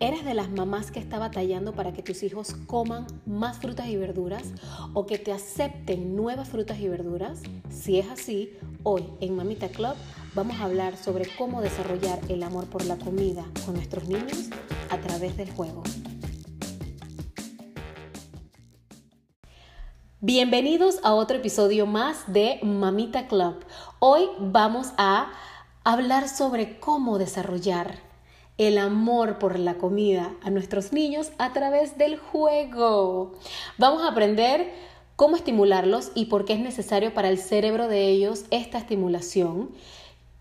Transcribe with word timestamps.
¿Eres 0.00 0.24
de 0.24 0.34
las 0.34 0.50
mamás 0.50 0.90
que 0.90 0.98
está 0.98 1.20
batallando 1.20 1.72
para 1.72 1.92
que 1.92 2.02
tus 2.02 2.24
hijos 2.24 2.56
coman 2.66 3.06
más 3.26 3.58
frutas 3.58 3.86
y 3.86 3.96
verduras 3.96 4.42
o 4.92 5.06
que 5.06 5.18
te 5.18 5.32
acepten 5.32 6.16
nuevas 6.16 6.48
frutas 6.48 6.80
y 6.80 6.88
verduras? 6.88 7.42
Si 7.70 8.00
es 8.00 8.10
así, 8.10 8.50
hoy 8.82 9.04
en 9.20 9.36
Mamita 9.36 9.68
Club 9.68 9.94
vamos 10.34 10.58
a 10.58 10.64
hablar 10.64 10.96
sobre 10.96 11.28
cómo 11.38 11.60
desarrollar 11.60 12.18
el 12.28 12.42
amor 12.42 12.66
por 12.66 12.84
la 12.86 12.96
comida 12.96 13.44
con 13.64 13.74
nuestros 13.74 14.08
niños 14.08 14.50
a 14.90 14.98
través 14.98 15.36
del 15.36 15.52
juego. 15.52 15.84
Bienvenidos 20.20 20.98
a 21.04 21.14
otro 21.14 21.36
episodio 21.36 21.86
más 21.86 22.32
de 22.32 22.58
Mamita 22.62 23.28
Club. 23.28 23.64
Hoy 24.00 24.28
vamos 24.40 24.88
a 24.96 25.30
hablar 25.84 26.28
sobre 26.28 26.80
cómo 26.80 27.18
desarrollar 27.18 28.13
el 28.58 28.78
amor 28.78 29.38
por 29.38 29.58
la 29.58 29.74
comida 29.74 30.34
a 30.42 30.50
nuestros 30.50 30.92
niños 30.92 31.32
a 31.38 31.52
través 31.52 31.98
del 31.98 32.16
juego. 32.18 33.32
Vamos 33.78 34.02
a 34.02 34.08
aprender 34.08 34.72
cómo 35.16 35.36
estimularlos 35.36 36.12
y 36.14 36.26
por 36.26 36.44
qué 36.44 36.54
es 36.54 36.60
necesario 36.60 37.14
para 37.14 37.28
el 37.28 37.38
cerebro 37.38 37.88
de 37.88 38.08
ellos 38.08 38.44
esta 38.50 38.78
estimulación, 38.78 39.70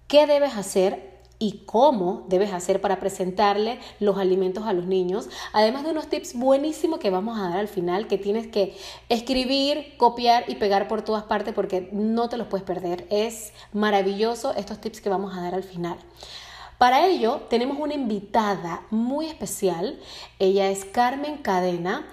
qué 0.08 0.28
debes 0.28 0.56
hacer 0.56 1.14
y 1.40 1.64
cómo 1.66 2.24
debes 2.30 2.54
hacer 2.54 2.80
para 2.80 3.00
presentarle 3.00 3.80
los 4.00 4.18
alimentos 4.18 4.66
a 4.66 4.74
los 4.74 4.86
niños, 4.86 5.28
además 5.52 5.84
de 5.84 5.92
unos 5.92 6.08
tips 6.08 6.36
buenísimos 6.36 7.00
que 7.00 7.10
vamos 7.10 7.38
a 7.38 7.50
dar 7.50 7.60
al 7.60 7.68
final 7.68 8.08
que 8.08 8.18
tienes 8.18 8.48
que 8.48 8.78
escribir, 9.10 9.98
copiar 9.98 10.46
y 10.48 10.56
pegar 10.56 10.88
por 10.88 11.02
todas 11.02 11.24
partes 11.24 11.54
porque 11.54 11.90
no 11.92 12.30
te 12.30 12.38
los 12.38 12.48
puedes 12.48 12.66
perder. 12.66 13.08
Es 13.10 13.52
maravilloso 13.74 14.54
estos 14.56 14.80
tips 14.80 15.02
que 15.02 15.10
vamos 15.10 15.36
a 15.36 15.42
dar 15.42 15.56
al 15.56 15.64
final. 15.64 15.98
Para 16.84 17.08
ello 17.08 17.40
tenemos 17.50 17.78
una 17.80 17.94
invitada 17.94 18.82
muy 18.90 19.28
especial. 19.28 19.98
Ella 20.38 20.70
es 20.70 20.84
Carmen 20.84 21.38
Cadena, 21.38 22.06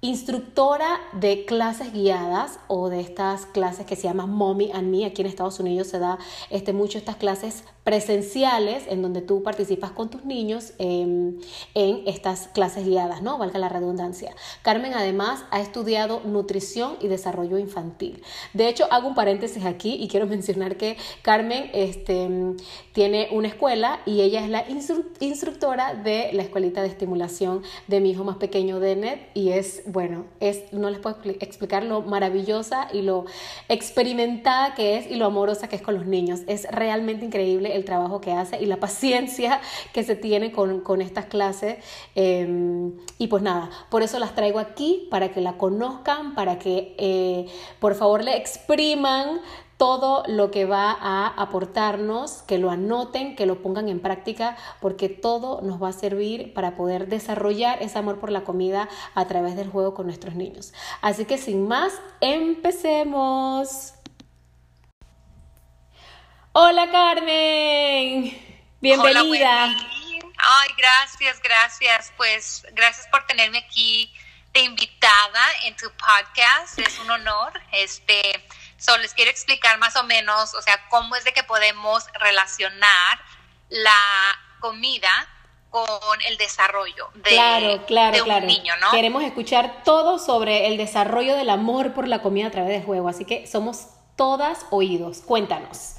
instructora 0.00 1.00
de 1.12 1.44
clases 1.44 1.92
guiadas 1.92 2.60
o 2.68 2.88
de 2.88 3.00
estas 3.00 3.46
clases 3.46 3.84
que 3.84 3.96
se 3.96 4.04
llaman 4.04 4.30
Mommy 4.30 4.70
and 4.72 4.92
Me. 4.92 5.06
Aquí 5.06 5.22
en 5.22 5.26
Estados 5.26 5.58
Unidos 5.58 5.88
se 5.88 5.98
da 5.98 6.18
este, 6.50 6.72
mucho 6.72 6.98
estas 6.98 7.16
clases 7.16 7.64
presenciales 7.84 8.84
en 8.88 9.02
donde 9.02 9.22
tú 9.22 9.42
participas 9.42 9.90
con 9.90 10.08
tus 10.08 10.24
niños 10.24 10.72
en 10.78 11.40
estas 11.74 12.48
clases 12.48 12.86
guiadas, 12.86 13.22
¿no? 13.22 13.38
Valga 13.38 13.58
la 13.58 13.68
redundancia. 13.68 14.34
Carmen 14.62 14.94
además 14.94 15.44
ha 15.50 15.60
estudiado 15.60 16.20
nutrición 16.24 16.96
y 17.00 17.08
desarrollo 17.08 17.58
infantil. 17.58 18.22
De 18.52 18.68
hecho, 18.68 18.86
hago 18.90 19.08
un 19.08 19.14
paréntesis 19.14 19.64
aquí 19.64 19.96
y 20.00 20.08
quiero 20.08 20.26
mencionar 20.32 20.76
que 20.76 20.96
Carmen 21.22 21.70
este, 21.72 22.28
tiene 22.92 23.28
una 23.32 23.48
escuela 23.48 24.00
y 24.06 24.20
ella 24.20 24.44
es 24.44 24.50
la 24.50 24.64
instructora 25.20 25.94
de 25.94 26.30
la 26.32 26.42
escuelita 26.42 26.82
de 26.82 26.88
estimulación 26.88 27.62
de 27.88 28.00
mi 28.00 28.10
hijo 28.10 28.24
más 28.24 28.36
pequeño, 28.36 28.80
Denet, 28.80 29.28
y 29.34 29.50
es, 29.50 29.82
bueno, 29.86 30.24
es, 30.40 30.72
no 30.72 30.90
les 30.90 30.98
puedo 31.00 31.16
explicar 31.40 31.84
lo 31.84 32.02
maravillosa 32.02 32.88
y 32.92 33.02
lo 33.02 33.24
experimentada 33.68 34.74
que 34.74 34.98
es 34.98 35.10
y 35.10 35.16
lo 35.16 35.26
amorosa 35.26 35.68
que 35.68 35.76
es 35.76 35.82
con 35.82 35.94
los 35.94 36.06
niños. 36.06 36.40
Es 36.46 36.66
realmente 36.70 37.24
increíble 37.24 37.71
el 37.74 37.84
trabajo 37.84 38.20
que 38.20 38.32
hace 38.32 38.60
y 38.60 38.66
la 38.66 38.76
paciencia 38.80 39.60
que 39.92 40.02
se 40.02 40.16
tiene 40.16 40.52
con, 40.52 41.02
estas 41.02 41.26
clases. 41.26 41.78
Em, 42.14 42.92
y 43.18 43.26
pues 43.28 43.42
nada, 43.42 43.70
por 43.90 44.02
eso 44.02 44.18
las 44.18 44.34
traigo 44.34 44.58
aquí, 44.58 45.08
para 45.10 45.32
que 45.32 45.40
la 45.40 45.56
conozcan, 45.58 46.34
para 46.34 46.58
que 46.58 46.94
eh, 46.98 47.46
por 47.80 47.94
favor 47.94 48.22
le 48.22 48.36
expriman 48.36 49.40
todo 49.82 50.22
lo 50.28 50.52
que 50.52 50.64
va 50.64 50.96
a 51.00 51.26
aportarnos, 51.26 52.42
que 52.42 52.58
lo 52.58 52.70
anoten, 52.70 53.34
que 53.34 53.46
lo 53.46 53.62
pongan 53.62 53.88
en 53.88 53.98
práctica, 53.98 54.56
porque 54.80 55.08
todo 55.08 55.60
nos 55.60 55.82
va 55.82 55.88
a 55.88 55.92
servir 55.92 56.54
para 56.54 56.76
poder 56.76 57.08
desarrollar 57.08 57.82
ese 57.82 57.98
amor 57.98 58.20
por 58.20 58.30
la 58.30 58.44
comida 58.44 58.88
a 59.16 59.26
través 59.26 59.56
del 59.56 59.68
juego 59.68 59.92
con 59.92 60.06
nuestros 60.06 60.36
niños. 60.36 60.72
Así 61.00 61.24
que 61.24 61.36
sin 61.36 61.66
más, 61.66 61.94
empecemos. 62.20 63.94
Hola 66.54 66.90
Carmen, 66.90 68.68
bienvenida. 68.82 69.64
Ay, 70.36 70.68
gracias, 70.76 71.40
gracias. 71.42 72.12
Pues 72.18 72.66
gracias 72.72 73.06
por 73.10 73.26
tenerme 73.26 73.56
aquí 73.56 74.12
de 74.52 74.60
invitada 74.60 75.46
en 75.64 75.74
tu 75.76 75.86
podcast. 75.92 76.78
Es 76.78 76.98
un 76.98 77.10
honor. 77.10 77.54
Este, 77.72 78.20
solo 78.76 79.00
les 79.00 79.14
quiero 79.14 79.30
explicar 79.30 79.78
más 79.78 79.96
o 79.96 80.04
menos, 80.04 80.52
o 80.52 80.60
sea, 80.60 80.78
cómo 80.90 81.16
es 81.16 81.24
de 81.24 81.32
que 81.32 81.42
podemos 81.42 82.04
relacionar 82.20 83.18
la 83.70 83.90
comida 84.60 85.08
con 85.70 86.20
el 86.28 86.36
desarrollo 86.36 87.08
de, 87.14 87.80
claro, 87.86 88.24
un 88.26 88.46
niño, 88.46 88.76
¿no? 88.76 88.90
Queremos 88.90 89.22
escuchar 89.22 89.84
todo 89.84 90.18
sobre 90.18 90.66
el 90.66 90.76
desarrollo 90.76 91.34
del 91.34 91.48
amor 91.48 91.94
por 91.94 92.08
la 92.08 92.20
comida 92.20 92.48
a 92.48 92.50
través 92.50 92.72
del 92.72 92.84
juego, 92.84 93.08
así 93.08 93.24
que 93.24 93.46
somos 93.46 93.86
todas 94.16 94.66
oídos. 94.70 95.22
Cuéntanos. 95.24 95.94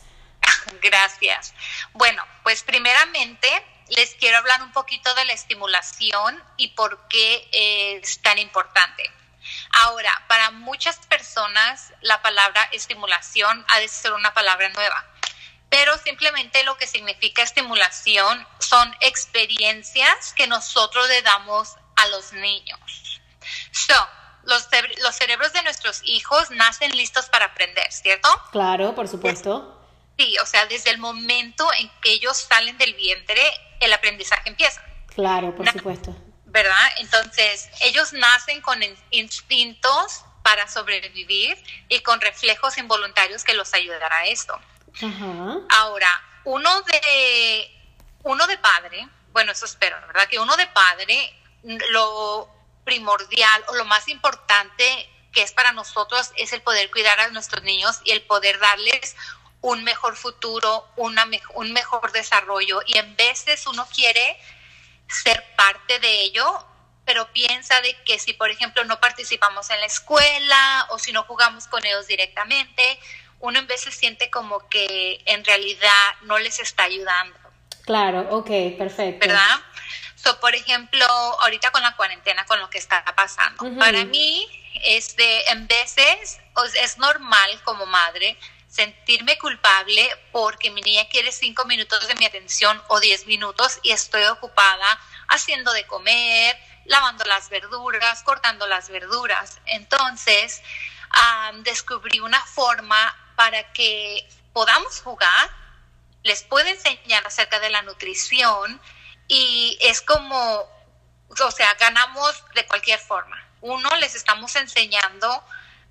Gracias. 0.82 1.54
Bueno, 1.94 2.26
pues 2.44 2.64
primeramente 2.64 3.48
les 3.90 4.16
quiero 4.16 4.38
hablar 4.38 4.62
un 4.64 4.72
poquito 4.72 5.14
de 5.16 5.26
la 5.26 5.34
estimulación 5.34 6.42
y 6.58 6.70
por 6.70 7.08
qué 7.08 7.50
es 7.52 8.22
tan 8.22 8.40
importante. 8.40 9.12
Ahora, 9.72 10.24
para 10.28 10.52
muchas 10.52 10.98
personas 11.08 11.94
la 12.02 12.22
palabra 12.22 12.64
estimulación 12.72 13.66
ha 13.70 13.80
de 13.80 13.88
ser 13.88 14.14
una 14.14 14.34
palabra 14.34 14.70
nueva, 14.70 15.06
pero 15.70 15.98
simplemente 15.98 16.64
lo 16.64 16.78
que 16.78 16.88
significa 16.88 17.42
estimulación 17.42 18.48
son 18.60 18.96
experiencias 19.02 20.34
que 20.34 20.48
nosotros 20.48 21.08
le 21.10 21.22
damos 21.22 21.76
a 21.96 22.08
los 22.08 22.32
niños. 22.34 23.22
So, 23.72 24.08
los, 24.44 24.68
los 25.02 25.16
cerebros 25.16 25.52
de 25.54 25.64
nuestros 25.64 26.02
hijos 26.04 26.52
nacen 26.52 26.92
listos 26.96 27.28
para 27.28 27.46
aprender, 27.46 27.92
¿cierto? 27.92 28.30
Claro, 28.52 28.96
por 28.96 29.08
supuesto. 29.08 29.83
Sí, 30.18 30.38
o 30.40 30.46
sea, 30.46 30.66
desde 30.68 30.92
el 30.92 31.00
momento 31.00 31.68
en 31.80 31.90
que 32.02 32.12
ellos 32.12 32.38
salen 32.38 32.78
del 32.78 32.94
vientre, 32.94 33.42
el 33.80 33.92
aprendizaje 33.94 34.50
empieza. 34.50 34.82
Claro, 35.16 35.56
por 35.56 35.70
supuesto. 35.72 36.16
¿Verdad? 36.46 36.92
Entonces, 37.00 37.70
ellos 37.82 38.14
nacen 38.14 38.62
con 38.62 38.80
instintos 39.10 40.24
para 40.44 40.68
sobrevivir 40.68 41.58
y 41.90 42.02
con 42.02 42.22
reflejos 42.22 42.78
involuntarios 42.78 43.44
que 43.44 43.54
los 43.54 43.74
ayudará 43.74 44.18
a 44.18 44.26
esto. 44.26 44.60
Ahora, 45.70 46.10
uno 46.44 46.82
de, 46.84 47.72
uno 48.24 48.46
de 48.46 48.58
padre, 48.60 49.08
bueno, 49.32 49.52
eso 49.52 49.66
espero, 49.66 50.00
¿verdad? 50.08 50.28
Que 50.28 50.38
uno 50.38 50.56
de 50.56 50.68
padre, 50.68 51.34
lo 51.90 52.50
primordial 52.84 53.64
o 53.70 53.76
lo 53.76 53.86
más 53.86 54.08
importante 54.10 55.10
que 55.32 55.42
es 55.42 55.52
para 55.52 55.72
nosotros 55.72 56.32
es 56.36 56.54
el 56.54 56.62
poder 56.62 56.92
cuidar 56.92 57.20
a 57.20 57.30
nuestros 57.30 57.64
niños 57.64 58.02
y 58.04 58.12
el 58.12 58.22
poder 58.22 58.60
darles 58.60 59.16
un 59.64 59.84
mejor 59.86 60.18
futuro, 60.18 60.86
una, 60.98 61.26
un 61.56 61.72
mejor 61.72 62.12
desarrollo 62.12 62.82
y 62.86 62.98
en 62.98 63.16
veces 63.16 63.66
uno 63.66 63.88
quiere 63.96 64.38
ser 65.08 65.42
parte 65.56 66.00
de 66.00 66.22
ello, 66.22 66.66
pero 67.06 67.32
piensa 67.32 67.80
de 67.80 67.96
que 68.04 68.20
si, 68.20 68.34
por 68.34 68.50
ejemplo, 68.50 68.84
no 68.84 69.00
participamos 69.00 69.70
en 69.70 69.80
la 69.80 69.86
escuela 69.86 70.88
o 70.90 71.00
si 71.00 71.14
no 71.14 71.24
jugamos 71.24 71.68
con 71.68 71.86
ellos 71.86 72.08
directamente, 72.08 73.00
uno 73.40 73.58
en 73.58 73.68
veces 73.68 73.96
siente 73.96 74.30
como 74.30 74.68
que 74.68 75.22
en 75.26 75.46
realidad 75.46 76.12
no 76.24 76.40
les 76.40 76.60
está 76.60 76.84
ayudando. 76.84 77.40
Claro, 77.86 78.28
ok, 78.32 78.78
perfecto. 78.78 79.26
¿Verdad? 79.26 79.62
So, 80.16 80.42
por 80.42 80.56
ejemplo, 80.56 81.06
ahorita 81.06 81.72
con 81.72 81.82
la 81.82 81.96
cuarentena, 81.96 82.46
con 82.46 82.60
lo 82.60 82.70
que 82.70 82.80
está 82.80 83.04
pasando, 83.16 83.64
para 83.78 84.04
mí, 84.04 84.46
este, 84.84 85.50
en 85.52 85.68
veces 85.68 86.42
es 86.82 86.98
normal 86.98 87.62
como 87.64 87.86
madre 87.86 88.38
sentirme 88.74 89.38
culpable 89.38 90.10
porque 90.32 90.72
mi 90.72 90.82
niña 90.82 91.08
quiere 91.08 91.32
cinco 91.32 91.64
minutos 91.66 92.08
de 92.08 92.16
mi 92.16 92.26
atención 92.26 92.82
o 92.88 93.00
diez 93.00 93.28
minutos 93.28 93.80
y 93.84 93.92
estoy 93.92 94.24
ocupada 94.24 95.00
haciendo 95.28 95.72
de 95.74 95.86
comer, 95.86 96.58
lavando 96.86 97.24
las 97.26 97.50
verduras, 97.50 98.24
cortando 98.24 98.66
las 98.66 98.90
verduras. 98.90 99.60
Entonces, 99.68 100.64
descubrí 101.62 102.20
una 102.20 102.44
forma 102.48 103.16
para 103.36 103.72
que 103.74 104.28
podamos 104.54 105.02
jugar, 105.02 105.52
les 106.24 106.42
puedo 106.42 106.68
enseñar 106.68 107.28
acerca 107.28 107.60
de 107.60 107.70
la 107.70 107.84
nutrición 107.84 108.82
y 109.28 109.78
es 109.82 110.02
como, 110.02 110.68
o 111.30 111.52
sea, 111.52 111.76
ganamos 111.76 112.44
de 112.56 112.66
cualquier 112.66 113.00
forma. 113.00 113.38
Uno, 113.62 113.88
les 113.98 114.16
estamos 114.16 114.56
enseñando 114.56 115.44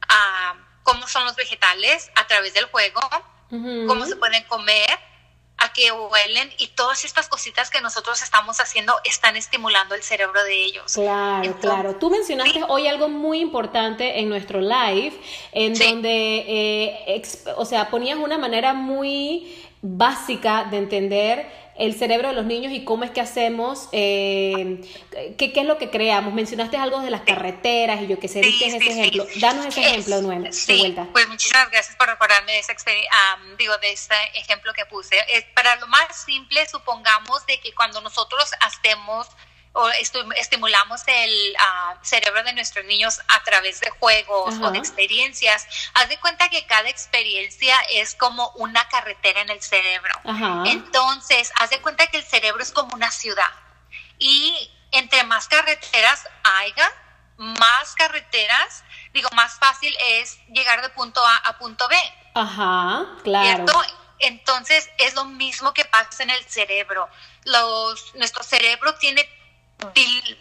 a 0.09 0.52
son 1.13 1.25
los 1.25 1.37
vegetales 1.37 2.11
a 2.15 2.27
través 2.27 2.55
del 2.55 2.65
juego, 2.67 3.01
cómo 3.51 4.07
se 4.07 4.17
pueden 4.17 4.43
comer, 4.45 4.89
a 5.59 5.73
qué 5.73 5.93
huelen 5.93 6.51
y 6.59 6.69
todas 6.69 7.05
estas 7.05 7.29
cositas 7.29 7.71
que 7.71 7.81
nosotros 7.81 8.21
estamos 8.21 8.59
haciendo 8.59 8.95
están 9.05 9.37
estimulando 9.37 9.95
el 9.95 10.03
cerebro 10.03 10.43
de 10.43 10.65
ellos. 10.65 10.95
Claro, 10.95 11.57
claro. 11.61 11.97
Tú 11.97 12.11
mencionaste 12.11 12.65
hoy 12.69 12.89
algo 12.89 13.09
muy 13.09 13.41
importante 13.41 14.19
en 14.19 14.29
nuestro 14.29 14.61
live, 14.61 15.13
en 15.53 15.75
donde, 15.75 16.45
eh, 16.49 17.23
o 17.57 17.65
sea, 17.65 17.91
ponías 17.91 18.19
una 18.19 18.39
manera 18.39 18.73
muy 18.73 19.63
básica 19.83 20.65
de 20.65 20.79
entender 20.79 21.62
el 21.77 21.95
cerebro 21.95 22.29
de 22.29 22.35
los 22.35 22.45
niños 22.45 22.73
y 22.73 22.85
cómo 22.85 23.05
es 23.05 23.11
que 23.11 23.21
hacemos, 23.21 23.89
eh, 23.93 24.81
qué, 25.39 25.53
qué, 25.53 25.61
es 25.61 25.67
lo 25.67 25.79
que 25.79 25.91
creamos. 25.91 26.35
Mencionaste 26.35 26.77
algo 26.77 27.01
de 27.01 27.11
las 27.11 27.23
carreteras 27.23 28.03
y 28.03 28.09
yo 28.09 28.19
que 28.19 28.29
sé, 28.29 28.43
sí, 28.43 28.63
ese 28.65 28.77
ejemplo. 28.77 29.27
Danos 29.37 29.67
ese 29.67 29.81
ejemplo 29.81 30.17
de 30.17 30.23
nuevo. 30.23 30.53
Sí, 30.53 30.95
pues 31.13 31.29
muchísimas 31.29 31.71
gracias 31.71 31.97
por 31.97 32.09
recordarme 32.09 32.53
de 32.53 32.59
ese, 32.59 32.75
digo, 33.59 33.77
de 33.79 33.93
ese 33.93 34.15
ejemplo 34.35 34.73
que 34.75 34.85
puse. 34.87 35.17
para 35.55 35.77
lo 35.77 35.87
más 35.87 36.25
simple, 36.25 36.67
supongamos 36.69 37.47
de 37.47 37.59
que 37.61 37.75
cuando 37.75 38.01
nosotros 38.01 38.51
hacemos 38.61 39.29
o 39.75 39.89
estimulamos 40.37 41.03
el 41.07 41.57
ah, 41.59 41.97
cerebro 42.03 42.43
de 42.43 42.53
nuestros 42.53 42.85
niños 42.85 43.21
a 43.29 43.43
través 43.43 43.81
de 43.81 43.91
juegos 43.91 44.55
o 44.61 44.71
de 44.71 44.79
experiencias, 44.79 45.67
haz 45.95 46.09
de 46.09 46.21
cuenta 46.21 46.51
que 46.51 46.67
cada 46.67 46.91
experiencia 46.91 47.77
es 47.91 48.15
como 48.15 48.51
una 48.57 48.87
carretera 48.89 49.41
en 49.41 49.51
el 49.51 49.63
cerebro. 49.63 50.15
Entonces, 50.67 51.51
haz 51.57 51.71
de 51.71 51.81
cuenta 51.81 52.07
que 52.09 52.19
el 52.19 52.25
cerebro 52.25 52.63
es 52.63 52.71
como 52.71 52.95
una 52.95 53.11
ciudad. 53.11 53.51
Y 54.19 54.71
entre 54.91 55.25
más 55.25 55.49
carreteras 55.49 56.29
haya, 56.45 56.93
más 57.39 57.95
carreteras, 57.95 58.85
digo, 59.15 59.31
más 59.35 59.59
fácil 59.59 59.97
es 60.19 60.39
llegar 60.49 60.83
de 60.83 60.91
punto 60.91 61.25
A 61.27 61.37
a 61.39 61.59
punto 61.59 61.89
B. 61.89 61.97
Ajá, 62.35 63.07
claro. 63.23 63.65
Entonces, 64.19 64.89
es 64.99 65.15
lo 65.15 65.25
mismo 65.25 65.75
que 65.75 65.85
pasa 65.85 66.23
en 66.23 66.31
el 66.31 66.45
cerebro. 66.45 67.09
Los, 67.45 68.15
nuestro 68.15 68.45
cerebro 68.45 68.95
tiene 68.95 69.29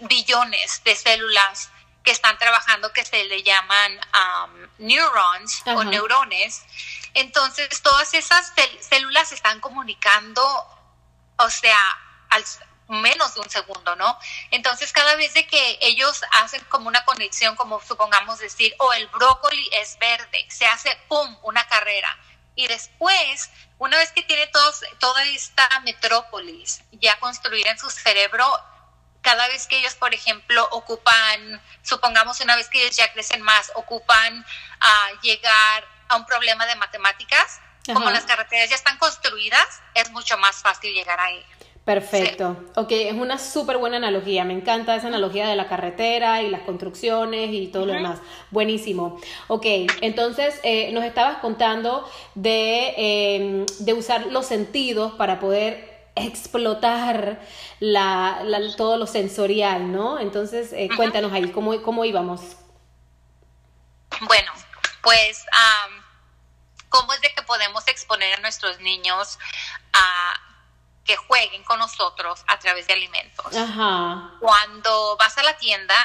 billones 0.02 0.84
de 0.84 0.96
células 0.96 1.70
que 2.04 2.12
están 2.12 2.38
trabajando 2.38 2.92
que 2.94 3.06
se 3.06 3.24
le 3.26 3.44
llaman 3.44 4.00
um, 4.14 4.68
neurons 4.80 5.62
o 5.68 5.84
neurones. 5.84 6.64
Entonces, 7.14 7.82
todas 7.82 8.14
esas 8.14 8.54
células 8.80 9.32
están 9.32 9.60
comunicando, 9.60 10.44
o 11.38 11.50
sea, 11.50 11.80
al 12.30 12.44
menos 12.88 13.36
de 13.36 13.42
un 13.42 13.50
segundo, 13.50 13.96
¿no? 13.96 14.18
Entonces, 14.50 14.92
cada 14.92 15.16
vez 15.16 15.34
de 15.34 15.46
que 15.48 15.80
ellos 15.82 16.22
hacen 16.32 16.64
como 16.66 16.88
una 16.88 17.06
conexión, 17.06 17.56
como 17.56 17.82
supongamos 17.82 18.40
decir, 18.40 18.74
o 18.80 18.94
el 18.94 19.08
brócoli 19.08 19.70
es 19.74 19.98
verde, 20.00 20.46
se 20.50 20.66
hace, 20.66 20.98
¡pum!, 21.08 21.38
una 21.44 21.68
carrera. 21.68 22.18
Y 22.56 22.68
después, 22.68 23.50
una 23.78 23.98
vez 23.98 24.12
que 24.12 24.24
tiene 24.24 24.48
todos, 24.48 24.82
toda 25.00 25.24
esta 25.24 25.68
metrópolis 25.82 26.82
ya 26.92 27.18
construida 27.20 27.72
en 27.72 27.80
su 27.80 27.90
cerebro, 27.90 28.46
cada 29.22 29.48
vez 29.48 29.68
que 29.68 29.78
ellos, 29.78 29.96
por 29.96 30.14
ejemplo, 30.14 30.68
ocupan, 30.72 31.62
supongamos 31.84 32.42
una 32.42 32.56
vez 32.56 32.70
que 32.70 32.82
ellos 32.82 32.96
ya 32.96 33.12
crecen 33.14 33.42
más, 33.42 33.72
ocupan 33.76 34.46
a 34.80 35.10
llegar 35.22 35.86
a 36.10 36.18
un 36.18 36.26
problema 36.26 36.66
de 36.66 36.76
matemáticas, 36.76 37.60
como 37.94 38.10
las 38.12 38.26
carreteras 38.26 38.70
ya 38.70 38.76
están 38.76 38.98
construidas, 38.98 39.82
es 39.96 40.12
mucho 40.12 40.38
más 40.38 40.58
fácil 40.58 40.94
llegar 40.94 41.20
ahí. 41.20 41.44
Perfecto. 41.84 42.58
Ok, 42.76 42.92
es 42.92 43.14
una 43.14 43.40
súper 43.40 43.78
buena 43.78 43.98
analogía. 43.98 44.44
Me 44.44 44.54
encanta 44.54 44.96
esa 44.96 45.08
analogía 45.08 45.48
de 45.48 45.56
la 45.56 45.68
carretera 45.68 46.44
y 46.44 46.50
las 46.50 46.62
construcciones 46.62 47.52
y 47.52 47.68
todo 47.68 47.88
lo 47.88 47.94
demás. 47.94 48.20
Buenísimo. 48.52 49.20
Ok, 49.48 49.66
entonces 50.02 50.60
eh, 50.62 50.92
nos 50.94 51.04
estabas 51.04 51.40
contando 51.40 52.08
de, 52.36 52.94
em, 52.98 53.66
de 53.80 53.94
usar 53.94 54.28
los 54.28 54.46
sentidos 54.46 55.14
para 55.14 55.40
poder 55.40 55.91
explotar 56.16 57.40
la, 57.80 58.44
todo 58.78 58.98
lo 58.98 59.08
sensorial, 59.08 59.92
¿no? 59.92 60.20
Entonces, 60.20 60.74
eh, 60.74 60.90
cuéntanos 60.96 61.32
ahí, 61.32 61.52
¿cómo, 61.52 61.82
¿cómo 61.82 62.06
íbamos? 62.06 62.42
Bueno, 64.22 64.52
pues, 65.02 65.46
¿cómo 66.90 67.14
es 67.14 67.22
de 67.22 67.34
que 67.34 67.42
podemos 67.44 67.88
exponer 67.88 68.34
a 68.38 68.42
nuestros 68.42 68.80
niños 68.82 69.40
a 69.94 70.40
que 71.06 71.16
jueguen 71.16 71.64
con 71.64 71.80
nosotros 71.80 72.44
a 72.48 72.60
través 72.60 72.88
de 72.88 72.94
alimentos? 72.94 73.56
Ajá. 73.56 74.34
Cuando 74.40 75.16
vas 75.18 75.38
a 75.38 75.44
la 75.44 75.58
tienda, 75.58 75.96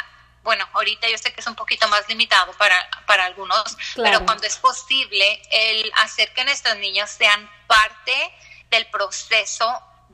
bueno, 0.45 0.67
ahorita 0.73 1.09
yo 1.09 1.19
sé 1.19 1.33
que 1.35 1.41
es 1.41 1.47
un 1.47 1.57
poquito 1.57 1.89
más 1.89 2.09
limitado 2.09 2.53
para, 2.53 2.89
para 3.07 3.25
algunos, 3.25 3.77
pero 3.97 4.25
cuando 4.25 4.47
es 4.47 4.57
posible, 4.59 5.43
el 5.51 5.93
hacer 6.03 6.33
que 6.33 6.45
nuestros 6.45 6.77
niños 6.77 7.11
sean 7.11 7.51
parte 7.67 8.33
del 8.71 8.87
proceso 8.87 9.67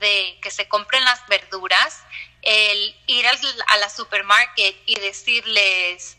de 0.02 0.38
que 0.43 0.50
se 0.50 0.69
compren 0.69 1.04
las 1.04 1.26
verduras, 1.28 2.02
el 2.43 3.00
ir 3.06 3.25
a 3.26 3.76
la 3.78 3.88
supermarket 3.88 4.76
y 4.84 4.96
decirles, 4.96 6.19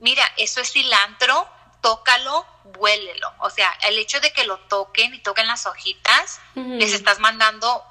mira, 0.00 0.24
eso 0.38 0.60
es 0.60 0.72
cilantro, 0.72 1.48
tócalo, 1.82 2.46
huélelo. 2.76 3.32
O 3.40 3.50
sea, 3.50 3.70
el 3.82 3.98
hecho 3.98 4.20
de 4.20 4.32
que 4.32 4.44
lo 4.44 4.58
toquen 4.60 5.14
y 5.14 5.20
toquen 5.20 5.46
las 5.46 5.66
hojitas, 5.66 6.40
les 6.54 6.92
estás 6.92 7.18
mandando 7.20 7.84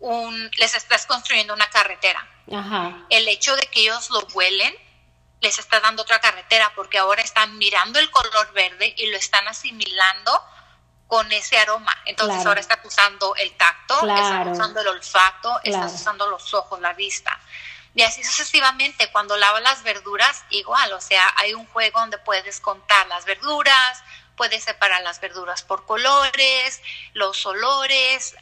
un, 0.00 0.50
les 0.58 0.74
estás 0.74 1.06
construyendo 1.06 1.54
una 1.54 1.68
carretera. 1.70 2.28
El 3.08 3.26
hecho 3.26 3.56
de 3.56 3.66
que 3.66 3.80
ellos 3.80 4.10
lo 4.10 4.20
huelen, 4.34 4.76
les 5.40 5.58
está 5.58 5.80
dando 5.80 6.02
otra 6.02 6.20
carretera 6.20 6.72
porque 6.74 6.98
ahora 6.98 7.22
están 7.22 7.56
mirando 7.58 7.98
el 7.98 8.10
color 8.10 8.52
verde 8.52 8.94
y 8.96 9.06
lo 9.06 9.16
están 9.16 9.48
asimilando 9.48 10.42
con 11.14 11.30
ese 11.30 11.56
aroma. 11.56 11.96
Entonces 12.06 12.44
ahora 12.44 12.58
estás 12.58 12.80
usando 12.84 13.36
el 13.36 13.52
tacto, 13.52 13.94
estás 14.00 14.48
usando 14.48 14.80
el 14.80 14.88
olfato, 14.88 15.60
estás 15.62 15.94
usando 15.94 16.26
los 16.26 16.52
ojos, 16.54 16.80
la 16.80 16.92
vista. 16.92 17.38
Y 17.94 18.02
así 18.02 18.24
sucesivamente, 18.24 19.08
cuando 19.12 19.36
lavas 19.36 19.62
las 19.62 19.84
verduras, 19.84 20.42
igual, 20.50 20.92
o 20.92 21.00
sea, 21.00 21.24
hay 21.36 21.54
un 21.54 21.66
juego 21.66 22.00
donde 22.00 22.18
puedes 22.18 22.58
contar 22.58 23.06
las 23.06 23.26
verduras, 23.26 24.02
puedes 24.36 24.64
separar 24.64 25.04
las 25.04 25.20
verduras 25.20 25.62
por 25.62 25.86
colores, 25.86 26.82
los 27.12 27.46
olores, 27.46 28.34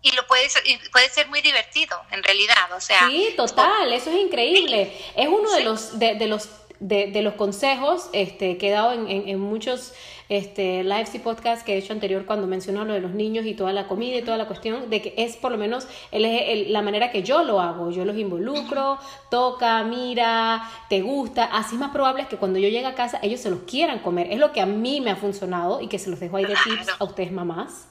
y 0.00 0.12
lo 0.12 0.26
puedes, 0.26 0.54
puede 0.90 1.10
ser 1.10 1.28
muy 1.28 1.42
divertido, 1.42 2.02
en 2.12 2.22
realidad, 2.22 2.72
o 2.74 2.80
sea. 2.80 3.08
Sí, 3.08 3.34
total, 3.36 3.92
eso 3.92 4.08
es 4.08 4.16
increíble. 4.16 4.98
Es 5.14 5.28
uno 5.28 5.52
de 5.52 5.64
los, 5.64 5.98
de, 5.98 6.14
de 6.14 6.28
los 6.28 6.48
de, 6.82 7.22
los 7.22 7.34
consejos 7.34 8.08
este, 8.12 8.58
que 8.58 8.68
he 8.68 8.70
dado 8.70 8.92
en, 8.92 9.08
en, 9.08 9.38
muchos 9.38 9.92
este, 10.32 10.82
lives 10.82 11.14
y 11.14 11.18
podcasts 11.18 11.62
que 11.62 11.74
he 11.74 11.76
hecho 11.76 11.92
anterior 11.92 12.24
cuando 12.24 12.46
menciono 12.46 12.86
lo 12.86 12.94
de 12.94 13.00
los 13.00 13.10
niños 13.10 13.44
y 13.44 13.52
toda 13.52 13.74
la 13.74 13.86
comida 13.86 14.16
y 14.16 14.22
toda 14.22 14.38
la 14.38 14.46
cuestión, 14.46 14.88
de 14.88 15.02
que 15.02 15.12
es 15.18 15.36
por 15.36 15.52
lo 15.52 15.58
menos 15.58 15.86
el, 16.10 16.72
la 16.72 16.80
manera 16.80 17.10
que 17.10 17.22
yo 17.22 17.44
lo 17.44 17.60
hago. 17.60 17.90
Yo 17.90 18.06
los 18.06 18.16
involucro, 18.16 18.98
toca, 19.30 19.82
mira, 19.82 20.70
te 20.88 21.02
gusta. 21.02 21.44
Así 21.44 21.74
es 21.74 21.80
más 21.80 21.90
probable 21.90 22.28
que 22.28 22.38
cuando 22.38 22.58
yo 22.58 22.70
llegue 22.70 22.86
a 22.86 22.94
casa 22.94 23.18
ellos 23.22 23.40
se 23.40 23.50
los 23.50 23.60
quieran 23.64 23.98
comer. 23.98 24.32
Es 24.32 24.38
lo 24.38 24.52
que 24.52 24.62
a 24.62 24.66
mí 24.66 25.02
me 25.02 25.10
ha 25.10 25.16
funcionado 25.16 25.82
y 25.82 25.88
que 25.88 25.98
se 25.98 26.08
los 26.08 26.18
dejo 26.18 26.38
ahí 26.38 26.46
de 26.46 26.56
tips 26.64 26.88
a 26.98 27.04
ustedes 27.04 27.30
mamás. 27.30 27.88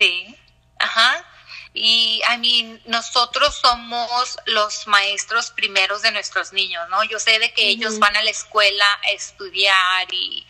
Sí, 0.00 0.34
ajá. 0.76 1.24
Y, 1.72 2.20
I 2.28 2.38
mean, 2.38 2.82
nosotros 2.86 3.54
somos 3.62 4.38
los 4.46 4.88
maestros 4.88 5.52
primeros 5.52 6.02
de 6.02 6.10
nuestros 6.10 6.52
niños, 6.52 6.82
¿no? 6.90 7.04
Yo 7.04 7.20
sé 7.20 7.38
de 7.38 7.52
que 7.52 7.68
ellos 7.68 8.00
van 8.00 8.16
a 8.16 8.24
la 8.24 8.30
escuela 8.30 8.84
a 9.04 9.12
estudiar 9.12 10.12
y 10.12 10.44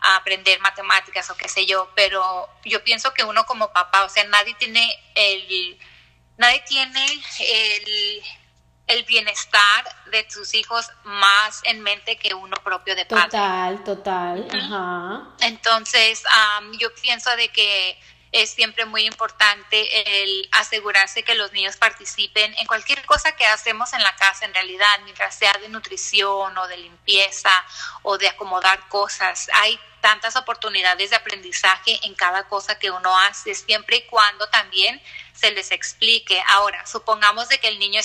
a 0.00 0.16
aprender 0.16 0.60
matemáticas 0.60 1.30
o 1.30 1.36
qué 1.36 1.48
sé 1.48 1.66
yo, 1.66 1.90
pero 1.94 2.48
yo 2.64 2.82
pienso 2.84 3.12
que 3.14 3.24
uno 3.24 3.44
como 3.46 3.72
papá, 3.72 4.04
o 4.04 4.08
sea, 4.08 4.24
nadie 4.24 4.54
tiene 4.54 4.96
el, 5.14 5.78
nadie 6.36 6.62
tiene 6.68 7.04
el, 7.40 8.22
el 8.86 9.02
bienestar 9.04 9.84
de 10.10 10.28
sus 10.30 10.54
hijos 10.54 10.88
más 11.04 11.60
en 11.64 11.80
mente 11.80 12.16
que 12.16 12.34
uno 12.34 12.56
propio 12.62 12.94
de 12.94 13.04
padre. 13.04 13.24
Total, 13.24 13.84
total. 13.84 14.48
Ajá. 14.52 15.28
Entonces, 15.40 16.22
yo 16.78 16.94
pienso 17.02 17.34
de 17.36 17.48
que 17.48 17.98
es 18.32 18.50
siempre 18.50 18.84
muy 18.84 19.06
importante 19.06 20.22
el 20.22 20.48
asegurarse 20.52 21.22
que 21.22 21.34
los 21.34 21.52
niños 21.52 21.76
participen 21.76 22.54
en 22.58 22.66
cualquier 22.66 23.04
cosa 23.04 23.36
que 23.36 23.46
hacemos 23.46 23.92
en 23.92 24.02
la 24.02 24.14
casa 24.16 24.44
en 24.44 24.54
realidad, 24.54 25.00
mientras 25.04 25.34
sea 25.34 25.52
de 25.54 25.68
nutrición 25.68 26.56
o 26.56 26.66
de 26.66 26.76
limpieza 26.76 27.50
o 28.02 28.18
de 28.18 28.28
acomodar 28.28 28.88
cosas. 28.88 29.48
Hay 29.54 29.78
tantas 30.00 30.36
oportunidades 30.36 31.10
de 31.10 31.16
aprendizaje 31.16 31.98
en 32.04 32.14
cada 32.14 32.48
cosa 32.48 32.78
que 32.78 32.90
uno 32.90 33.18
hace, 33.20 33.54
siempre 33.54 33.96
y 33.96 34.02
cuando 34.06 34.48
también 34.48 35.02
se 35.32 35.50
les 35.52 35.70
explique. 35.70 36.42
Ahora, 36.48 36.86
supongamos 36.86 37.48
de 37.48 37.58
que 37.58 37.68
el 37.68 37.78
niño 37.78 38.00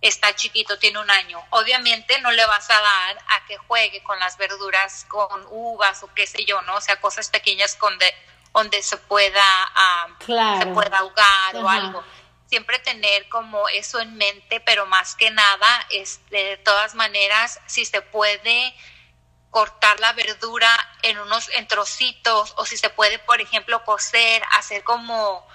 está 0.00 0.34
chiquito, 0.34 0.78
tiene 0.78 0.98
un 0.98 1.10
año. 1.10 1.42
Obviamente 1.50 2.20
no 2.20 2.32
le 2.32 2.44
vas 2.46 2.68
a 2.70 2.80
dar 2.80 3.18
a 3.28 3.46
que 3.46 3.58
juegue 3.58 4.02
con 4.02 4.18
las 4.18 4.38
verduras, 4.38 5.04
con 5.08 5.46
uvas 5.50 6.02
o 6.02 6.12
qué 6.14 6.26
sé 6.26 6.44
yo, 6.44 6.62
¿no? 6.62 6.76
O 6.76 6.80
sea, 6.80 7.00
cosas 7.00 7.28
pequeñas 7.28 7.76
con 7.76 7.96
de, 7.98 8.14
donde 8.52 8.82
se 8.82 8.96
pueda, 8.96 9.44
se 10.26 10.66
pueda 10.66 10.98
ahogar 10.98 11.56
o 11.56 11.68
algo. 11.68 12.04
Siempre 12.46 12.80
tener 12.80 13.28
como 13.28 13.68
eso 13.68 14.00
en 14.00 14.16
mente, 14.16 14.60
pero 14.60 14.84
más 14.86 15.14
que 15.14 15.30
nada, 15.30 15.86
este, 15.90 16.36
de 16.36 16.56
todas 16.58 16.96
maneras, 16.96 17.60
si 17.66 17.84
se 17.84 18.02
puede 18.02 18.74
cortar 19.50 20.00
la 20.00 20.12
verdura 20.12 20.68
en 21.02 21.18
unos 21.18 21.48
en 21.50 21.66
trocitos 21.68 22.54
o 22.56 22.64
si 22.66 22.76
se 22.76 22.90
puede, 22.90 23.18
por 23.20 23.40
ejemplo, 23.40 23.84
coser, 23.84 24.42
hacer 24.52 24.82
como 24.84 25.46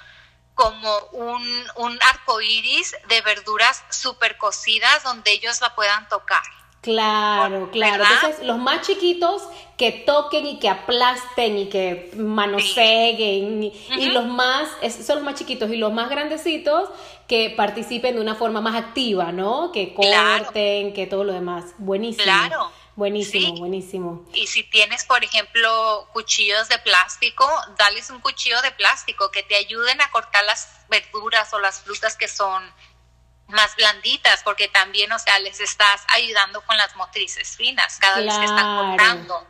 como 0.54 0.98
un, 1.12 1.72
un 1.76 2.00
arco 2.02 2.40
iris 2.40 2.96
de 3.10 3.22
verduras 3.22 3.84
súper 3.90 4.38
cocidas 4.38 5.04
donde 5.04 5.32
ellos 5.32 5.60
la 5.60 5.76
puedan 5.76 6.08
tocar. 6.08 6.44
Claro, 6.86 7.72
claro. 7.72 8.04
Entonces, 8.04 8.46
los 8.46 8.60
más 8.60 8.86
chiquitos 8.86 9.42
que 9.76 9.92
toquen 9.92 10.46
y 10.46 10.60
que 10.60 10.70
aplasten 10.70 11.58
y 11.58 11.68
que 11.68 12.12
manoseguen 12.16 13.64
y, 13.64 14.06
los 14.12 14.28
más, 14.28 14.70
son 15.04 15.16
los 15.16 15.26
más 15.26 15.34
chiquitos 15.34 15.72
y 15.72 15.78
los 15.78 15.92
más 15.92 16.12
grandecitos 16.12 16.92
que 17.28 17.50
participen 17.58 18.16
de 18.16 18.22
una 18.22 18.36
forma 18.36 18.62
más 18.62 18.76
activa, 18.76 19.32
¿no? 19.32 19.72
Que 19.72 19.96
corten, 19.96 20.94
que 20.94 21.08
todo 21.08 21.24
lo 21.24 21.34
demás. 21.34 21.74
Buenísimo. 21.80 22.24
Claro. 22.24 22.72
Buenísimo, 22.96 23.58
buenísimo. 23.58 24.24
Y 24.34 24.46
si 24.46 24.64
tienes, 24.64 25.04
por 25.06 25.24
ejemplo, 25.24 26.08
cuchillos 26.14 26.70
de 26.70 26.78
plástico, 26.78 27.50
dales 27.78 28.12
un 28.12 28.20
cuchillo 28.20 28.62
de 28.62 28.72
plástico 28.72 29.32
que 29.32 29.42
te 29.42 29.56
ayuden 29.56 30.00
a 30.02 30.12
cortar 30.12 30.46
las 30.46 30.70
verduras 30.88 31.52
o 31.54 31.60
las 31.60 31.82
frutas 31.82 32.16
que 32.16 32.28
son 32.28 32.64
más 33.48 33.76
blanditas, 33.76 34.42
porque 34.44 34.68
también, 34.68 35.12
o 35.12 35.20
sea, 35.20 35.40
les 35.40 35.60
estás 35.60 36.04
ayudando 36.08 36.62
con 36.62 36.78
las 36.78 36.96
motrices 36.96 37.56
finas 37.56 37.98
cada 38.00 38.18
vez 38.18 38.34
que 38.34 38.46
están 38.46 38.90
cortando. 38.90 39.48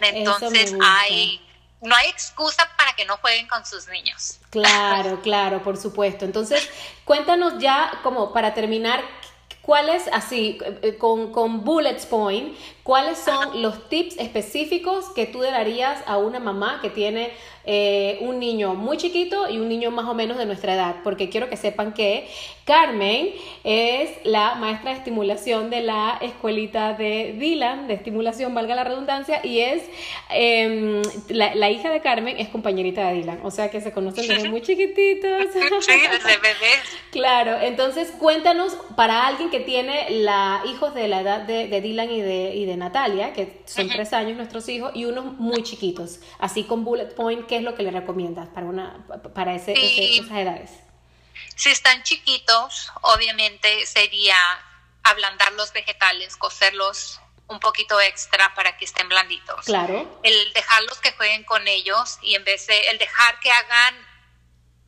Entonces 0.00 0.74
hay 0.82 1.42
no 1.80 1.94
hay 1.94 2.08
excusa 2.08 2.68
para 2.76 2.94
que 2.94 3.04
no 3.04 3.16
jueguen 3.18 3.46
con 3.48 3.64
sus 3.64 3.88
niños. 3.88 4.38
Claro, 4.50 5.20
claro, 5.22 5.62
por 5.62 5.76
supuesto. 5.76 6.24
Entonces, 6.24 6.68
cuéntanos 7.04 7.58
ya 7.58 8.00
como 8.02 8.32
para 8.32 8.54
terminar, 8.54 9.02
¿cuáles, 9.62 10.08
así, 10.12 10.58
eh, 10.82 10.96
con, 10.98 11.32
con 11.32 11.64
bullets 11.64 12.06
point, 12.06 12.56
cuáles 12.82 13.18
son 13.18 13.62
los 13.62 13.88
tips 13.88 14.16
específicos 14.18 15.06
que 15.14 15.26
tú 15.26 15.40
darías 15.40 16.02
a 16.06 16.16
una 16.16 16.40
mamá 16.40 16.80
que 16.80 16.90
tiene 16.90 17.36
eh, 17.66 18.18
un 18.20 18.38
niño 18.38 18.74
muy 18.74 18.96
chiquito 18.96 19.50
y 19.50 19.58
un 19.58 19.68
niño 19.68 19.90
más 19.90 20.06
o 20.06 20.14
menos 20.14 20.38
de 20.38 20.46
nuestra 20.46 20.74
edad, 20.74 20.96
porque 21.02 21.28
quiero 21.28 21.48
que 21.48 21.56
sepan 21.56 21.92
que 21.92 22.28
Carmen 22.64 23.30
es 23.64 24.10
la 24.24 24.54
maestra 24.54 24.92
de 24.92 24.98
estimulación 24.98 25.68
de 25.68 25.82
la 25.82 26.18
escuelita 26.20 26.94
de 26.94 27.34
Dylan, 27.38 27.88
de 27.88 27.94
estimulación, 27.94 28.54
valga 28.54 28.74
la 28.74 28.84
redundancia, 28.84 29.40
y 29.44 29.60
es 29.60 29.82
em, 30.30 31.02
la, 31.28 31.70
hija 31.70 31.90
de 31.90 32.00
Carmen 32.00 32.36
es 32.38 32.48
compañerita 32.48 33.08
de 33.08 33.14
Dylan, 33.14 33.40
o 33.42 33.50
sea 33.50 33.70
que 33.70 33.80
se 33.80 33.92
conocen 33.92 34.28
desde 34.28 34.48
muy 34.48 34.62
chiquititos. 34.62 35.46
Sí, 35.52 35.92
desde 35.92 36.36
bebés. 36.38 36.82
Claro, 37.10 37.58
entonces 37.60 38.12
cuéntanos 38.18 38.76
para 38.94 39.26
alguien 39.26 39.50
que 39.50 39.60
tiene 39.60 40.10
la, 40.10 40.62
hijos 40.68 40.94
de 40.94 41.08
la 41.08 41.20
edad 41.20 41.40
de, 41.42 41.80
Dylan 41.80 42.10
y 42.10 42.20
de, 42.20 42.54
y 42.54 42.64
de 42.64 42.76
Natalia, 42.76 43.32
que 43.32 43.60
son 43.64 43.88
tres 43.88 44.12
años 44.12 44.36
nuestros 44.36 44.68
hijos, 44.68 44.92
y 44.94 45.04
unos 45.04 45.38
muy 45.38 45.62
chiquitos, 45.62 46.20
así 46.38 46.64
con 46.64 46.84
bullet 46.84 47.14
point, 47.14 47.46
¿qué 47.56 47.60
es 47.60 47.64
lo 47.64 47.74
que 47.74 47.84
le 47.84 47.90
recomiendas 47.90 48.48
para, 48.48 48.66
una, 48.66 49.06
para 49.34 49.54
ese, 49.54 49.72
esas 49.72 50.36
edades? 50.36 50.70
Si 51.54 51.70
están 51.70 52.02
chiquitos, 52.02 52.92
obviamente 53.00 53.86
sería 53.86 54.36
ablandar 55.02 55.52
los 55.52 55.72
vegetales, 55.72 56.36
cocerlos 56.36 57.18
un 57.46 57.58
poquito 57.58 57.98
extra 57.98 58.54
para 58.54 58.76
que 58.76 58.84
estén 58.84 59.08
blanditos. 59.08 59.64
Claro. 59.64 60.20
El 60.22 60.52
dejarlos 60.52 60.98
que 60.98 61.12
jueguen 61.12 61.44
con 61.44 61.66
ellos 61.66 62.18
y 62.20 62.34
en 62.34 62.44
vez 62.44 62.66
de 62.66 62.78
el 62.88 62.98
dejar 62.98 63.40
que 63.40 63.50
hagan 63.50 63.94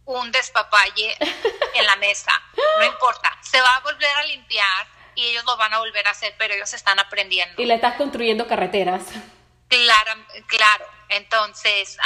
un 0.05 0.31
despapalle 0.31 1.17
en 1.75 1.87
la 1.87 1.97
mesa, 1.97 2.33
no 2.79 2.85
importa, 2.85 3.35
se 3.41 3.59
va 3.63 3.77
a 3.77 3.81
volver 3.81 4.15
a 4.15 4.25
limpiar 4.25 4.87
y 5.15 5.25
ellos 5.29 5.45
lo 5.47 5.57
van 5.57 5.73
a 5.73 5.79
volver 5.79 6.07
a 6.07 6.11
hacer, 6.11 6.35
pero 6.37 6.53
ellos 6.53 6.75
están 6.75 6.99
aprendiendo. 6.99 7.63
Y 7.63 7.65
le 7.65 7.75
estás 7.77 7.95
construyendo 7.95 8.47
carreteras. 8.47 9.05
Claro, 9.69 10.13
claro. 10.47 10.87
Entonces, 11.09 11.99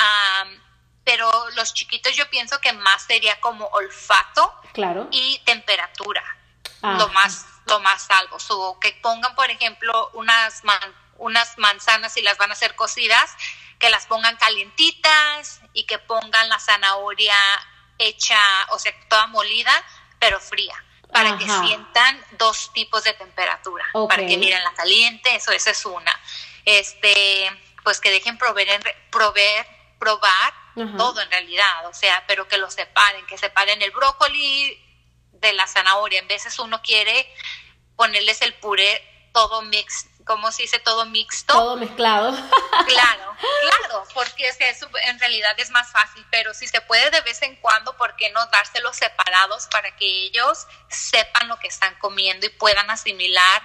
pero 1.04 1.30
los 1.50 1.74
chiquitos 1.74 2.14
yo 2.16 2.28
pienso 2.30 2.60
que 2.60 2.72
más 2.72 3.02
sería 3.04 3.40
como 3.40 3.66
olfato 3.66 4.54
claro. 4.72 5.08
y 5.10 5.40
temperatura. 5.44 6.22
Ah. 6.82 6.96
Lo 6.98 7.08
más 7.08 7.46
lo 7.66 7.80
más 7.80 8.02
salvo. 8.02 8.36
O 8.48 8.80
que 8.80 8.92
pongan, 9.02 9.34
por 9.34 9.50
ejemplo, 9.50 10.10
unas, 10.14 10.62
unas 11.16 11.58
manzanas 11.58 12.16
y 12.16 12.22
las 12.22 12.38
van 12.38 12.50
a 12.50 12.54
hacer 12.54 12.74
cocidas, 12.74 13.34
que 13.78 13.90
las 13.90 14.06
pongan 14.06 14.36
calientitas 14.36 15.60
y 15.72 15.84
que 15.84 15.98
pongan 15.98 16.48
la 16.48 16.58
zanahoria 16.58 17.36
hecha, 17.98 18.40
o 18.70 18.78
sea, 18.78 18.92
toda 19.08 19.26
molida, 19.28 19.72
pero 20.18 20.40
fría 20.40 20.74
para 21.12 21.36
que 21.36 21.44
sientan 21.46 22.24
dos 22.38 22.72
tipos 22.72 23.04
de 23.04 23.12
temperatura, 23.12 23.84
para 24.08 24.26
que 24.26 24.38
miren 24.38 24.64
la 24.64 24.72
caliente, 24.72 25.36
eso, 25.36 25.52
esa 25.52 25.70
es 25.70 25.84
una. 25.84 26.18
Este, 26.64 27.50
pues 27.82 28.00
que 28.00 28.10
dejen 28.10 28.38
proveer, 28.38 28.80
proveer 29.10 29.66
probar 29.98 30.52
todo 30.96 31.20
en 31.20 31.30
realidad, 31.30 31.86
o 31.86 31.94
sea, 31.94 32.24
pero 32.26 32.48
que 32.48 32.56
lo 32.56 32.70
separen, 32.70 33.26
que 33.26 33.36
separen 33.36 33.82
el 33.82 33.90
brócoli 33.90 34.82
de 35.32 35.52
la 35.52 35.66
zanahoria. 35.66 36.18
En 36.18 36.28
veces 36.28 36.58
uno 36.58 36.80
quiere 36.82 37.32
ponerles 37.94 38.40
el 38.42 38.54
puré 38.54 39.30
todo 39.32 39.62
mix, 39.62 40.06
¿cómo 40.24 40.50
se 40.50 40.62
dice? 40.62 40.78
Todo 40.78 41.04
mixto. 41.06 41.52
Todo 41.52 41.76
mezclado. 41.76 42.32
Claro, 42.86 43.36
claro, 43.38 44.04
porque 44.12 44.48
eso 44.48 44.88
en 45.04 45.18
realidad 45.20 45.54
es 45.58 45.70
más 45.70 45.90
fácil, 45.92 46.26
pero 46.30 46.52
si 46.52 46.66
se 46.66 46.80
puede 46.80 47.10
de 47.10 47.20
vez 47.20 47.40
en 47.42 47.54
cuando, 47.56 47.96
¿por 47.96 48.16
qué 48.16 48.28
no 48.30 48.44
dárselos 48.46 48.96
separados 48.96 49.68
para 49.68 49.94
que 49.96 50.04
ellos 50.04 50.66
sepan 50.88 51.48
lo 51.48 51.58
que 51.58 51.68
están 51.68 51.94
comiendo 52.00 52.44
y 52.44 52.48
puedan 52.48 52.90
asimilar 52.90 53.62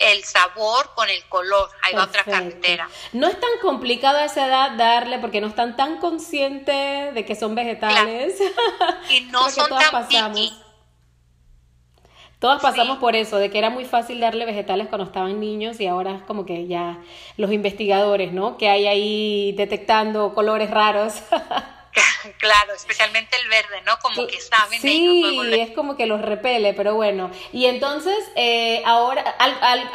el 0.00 0.24
sabor 0.24 0.90
con 0.94 1.08
el 1.08 1.22
color. 1.28 1.68
Hay 1.82 1.94
otra 1.94 2.24
carretera. 2.24 2.88
No 3.12 3.26
es 3.26 3.38
tan 3.40 3.50
complicado 3.62 4.18
a 4.18 4.24
esa 4.24 4.46
edad 4.46 4.72
darle 4.76 5.18
porque 5.18 5.40
no 5.40 5.48
están 5.48 5.76
tan 5.76 5.98
conscientes 5.98 7.14
de 7.14 7.24
que 7.24 7.34
son 7.34 7.54
vegetales. 7.54 8.40
Y 9.10 9.20
no 9.32 9.50
son 9.50 9.68
tan 9.68 9.90
pasamos. 9.90 10.64
Todas 12.38 12.62
pasamos 12.62 12.98
por 12.98 13.16
eso, 13.16 13.38
de 13.38 13.50
que 13.50 13.58
era 13.58 13.68
muy 13.68 13.84
fácil 13.84 14.20
darle 14.20 14.46
vegetales 14.46 14.86
cuando 14.86 15.06
estaban 15.06 15.40
niños 15.40 15.80
y 15.80 15.88
ahora 15.88 16.16
es 16.16 16.22
como 16.22 16.46
que 16.46 16.68
ya 16.68 16.98
los 17.36 17.50
investigadores, 17.50 18.32
¿no? 18.32 18.56
Que 18.56 18.68
hay 18.68 18.86
ahí 18.86 19.52
detectando 19.56 20.34
colores 20.34 20.70
raros. 20.70 21.14
Claro, 22.38 22.74
especialmente 22.74 23.36
el 23.36 23.48
verde, 23.48 23.80
¿no? 23.82 23.98
Como 24.00 24.26
que 24.26 24.40
saben. 24.40 24.80
Sí, 24.80 25.40
es 25.52 25.74
como 25.74 25.96
que 25.96 26.06
los 26.06 26.20
repele, 26.20 26.74
pero 26.74 26.94
bueno. 26.94 27.30
Y 27.52 27.66
entonces, 27.66 28.18
eh, 28.36 28.82
ahora, 28.84 29.22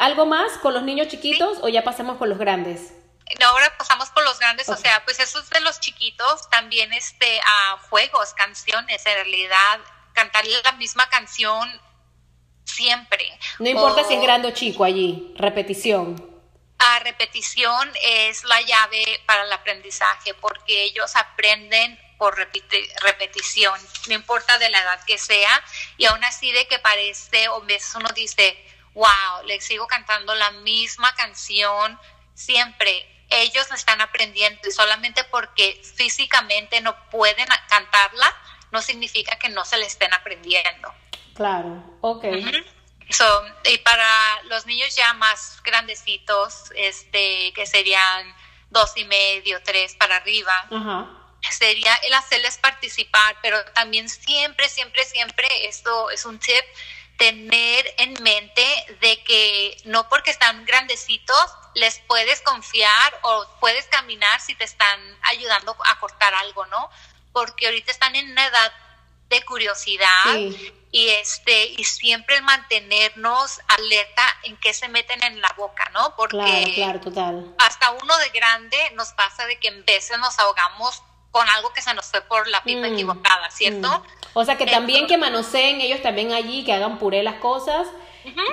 ¿algo 0.00 0.26
más 0.26 0.58
con 0.58 0.74
los 0.74 0.82
niños 0.82 1.08
chiquitos 1.08 1.58
o 1.62 1.68
ya 1.68 1.84
pasamos 1.84 2.18
con 2.18 2.28
los 2.28 2.38
grandes? 2.38 2.92
ahora 3.44 3.72
pasamos 3.76 4.10
por 4.10 4.22
los 4.24 4.38
grandes, 4.38 4.68
o 4.68 4.76
sea, 4.76 5.02
pues 5.04 5.18
esos 5.18 5.48
de 5.50 5.60
los 5.60 5.80
chiquitos, 5.80 6.48
también 6.50 6.92
este, 6.92 7.40
a 7.40 7.78
juegos, 7.88 8.34
canciones, 8.34 9.04
en 9.06 9.14
realidad, 9.14 9.80
cantarle 10.12 10.52
la 10.62 10.72
misma 10.72 11.08
canción 11.08 11.68
siempre. 12.64 13.38
No 13.58 13.68
importa 13.68 14.04
si 14.04 14.14
es 14.14 14.22
grande 14.22 14.48
o 14.48 14.50
chico 14.52 14.84
allí, 14.84 15.32
repetición. 15.36 16.33
A 16.78 16.98
repetición 17.00 17.90
es 18.02 18.44
la 18.44 18.60
llave 18.60 19.20
para 19.26 19.44
el 19.44 19.52
aprendizaje 19.52 20.34
porque 20.34 20.82
ellos 20.84 21.16
aprenden 21.16 21.98
por 22.18 22.36
repetición, 22.36 23.78
no 24.08 24.14
importa 24.14 24.58
de 24.58 24.70
la 24.70 24.80
edad 24.80 25.04
que 25.04 25.18
sea, 25.18 25.62
y 25.96 26.06
aún 26.06 26.22
así 26.24 26.52
de 26.52 26.66
que 26.68 26.78
parece, 26.78 27.48
o 27.48 27.60
veces 27.62 27.94
uno 27.94 28.08
dice, 28.14 28.56
wow, 28.94 29.44
le 29.46 29.60
sigo 29.60 29.86
cantando 29.86 30.34
la 30.34 30.50
misma 30.52 31.14
canción 31.14 31.98
siempre. 32.34 33.08
Ellos 33.30 33.68
la 33.70 33.76
están 33.76 34.00
aprendiendo 34.00 34.60
y 34.68 34.70
solamente 34.70 35.24
porque 35.24 35.80
físicamente 35.96 36.80
no 36.80 36.94
pueden 37.10 37.48
cantarla, 37.68 38.32
no 38.70 38.80
significa 38.80 39.36
que 39.38 39.48
no 39.48 39.64
se 39.64 39.78
le 39.78 39.86
estén 39.86 40.12
aprendiendo. 40.14 40.94
Claro, 41.34 41.82
ok. 42.00 42.24
So, 43.10 43.44
y 43.64 43.78
para 43.78 44.42
los 44.44 44.66
niños 44.66 44.94
ya 44.96 45.12
más 45.14 45.62
grandecitos, 45.62 46.70
este, 46.74 47.52
que 47.52 47.66
serían 47.66 48.34
dos 48.70 48.92
y 48.96 49.04
medio, 49.04 49.62
tres 49.62 49.94
para 49.94 50.16
arriba, 50.16 50.68
sería 51.50 51.94
el 51.96 52.14
hacerles 52.14 52.58
participar, 52.58 53.36
pero 53.42 53.62
también 53.72 54.08
siempre, 54.08 54.68
siempre, 54.68 55.04
siempre, 55.04 55.46
esto 55.66 56.10
es 56.10 56.24
un 56.24 56.38
tip, 56.38 56.64
tener 57.16 57.94
en 57.98 58.20
mente 58.22 58.66
de 59.00 59.22
que 59.22 59.76
no 59.84 60.08
porque 60.08 60.30
están 60.30 60.64
grandecitos 60.64 61.50
les 61.74 62.00
puedes 62.00 62.40
confiar 62.40 63.18
o 63.22 63.46
puedes 63.60 63.86
caminar 63.86 64.40
si 64.40 64.54
te 64.54 64.64
están 64.64 65.00
ayudando 65.22 65.76
a 65.86 65.98
cortar 66.00 66.34
algo, 66.34 66.66
¿no? 66.66 66.90
Porque 67.32 67.66
ahorita 67.66 67.92
están 67.92 68.16
en 68.16 68.30
una 68.30 68.46
edad 68.46 68.72
de 69.34 69.44
curiosidad 69.44 70.34
y 70.90 71.08
este 71.08 71.66
y 71.76 71.84
siempre 71.84 72.40
mantenernos 72.42 73.60
alerta 73.66 74.22
en 74.44 74.56
qué 74.58 74.72
se 74.72 74.88
meten 74.88 75.22
en 75.24 75.40
la 75.40 75.52
boca, 75.56 75.90
¿no? 75.92 76.14
Porque 76.16 76.86
hasta 77.58 77.90
uno 77.90 78.16
de 78.18 78.28
grande 78.30 78.78
nos 78.94 79.08
pasa 79.12 79.46
de 79.46 79.58
que 79.58 79.68
en 79.68 79.84
veces 79.84 80.18
nos 80.18 80.38
ahogamos 80.38 81.02
con 81.32 81.48
algo 81.56 81.72
que 81.72 81.82
se 81.82 81.92
nos 81.94 82.06
fue 82.06 82.20
por 82.20 82.46
la 82.46 82.62
pipa 82.62 82.86
mm, 82.86 82.94
equivocada, 82.94 83.50
¿cierto? 83.50 83.88
Mm. 83.88 84.38
O 84.38 84.44
sea 84.44 84.56
que 84.56 84.66
también 84.66 85.08
que 85.08 85.16
manoseen 85.16 85.80
ellos 85.80 86.00
también 86.00 86.32
allí, 86.32 86.64
que 86.64 86.72
hagan 86.72 86.98
puré 86.98 87.22
las 87.22 87.36
cosas. 87.36 87.88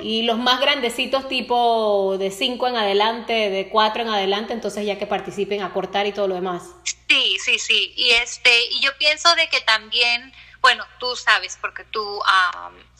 Y 0.01 0.23
los 0.23 0.37
más 0.37 0.59
grandecitos, 0.59 1.29
tipo 1.29 2.17
de 2.17 2.29
5 2.29 2.67
en 2.67 2.75
adelante, 2.75 3.49
de 3.49 3.69
4 3.69 4.01
en 4.01 4.09
adelante, 4.09 4.51
entonces 4.51 4.85
ya 4.85 4.97
que 4.97 5.07
participen 5.07 5.61
a 5.61 5.71
cortar 5.71 6.07
y 6.07 6.11
todo 6.11 6.27
lo 6.27 6.35
demás. 6.35 6.63
Sí, 7.07 7.37
sí, 7.39 7.57
sí. 7.57 7.93
Y 7.95 8.09
este, 8.09 8.65
y 8.71 8.81
yo 8.81 8.91
pienso 8.97 9.33
de 9.35 9.47
que 9.47 9.61
también 9.61 10.33
bueno, 10.61 10.85
tú 10.99 11.15
sabes 11.15 11.57
porque 11.59 11.83
tú, 11.85 12.21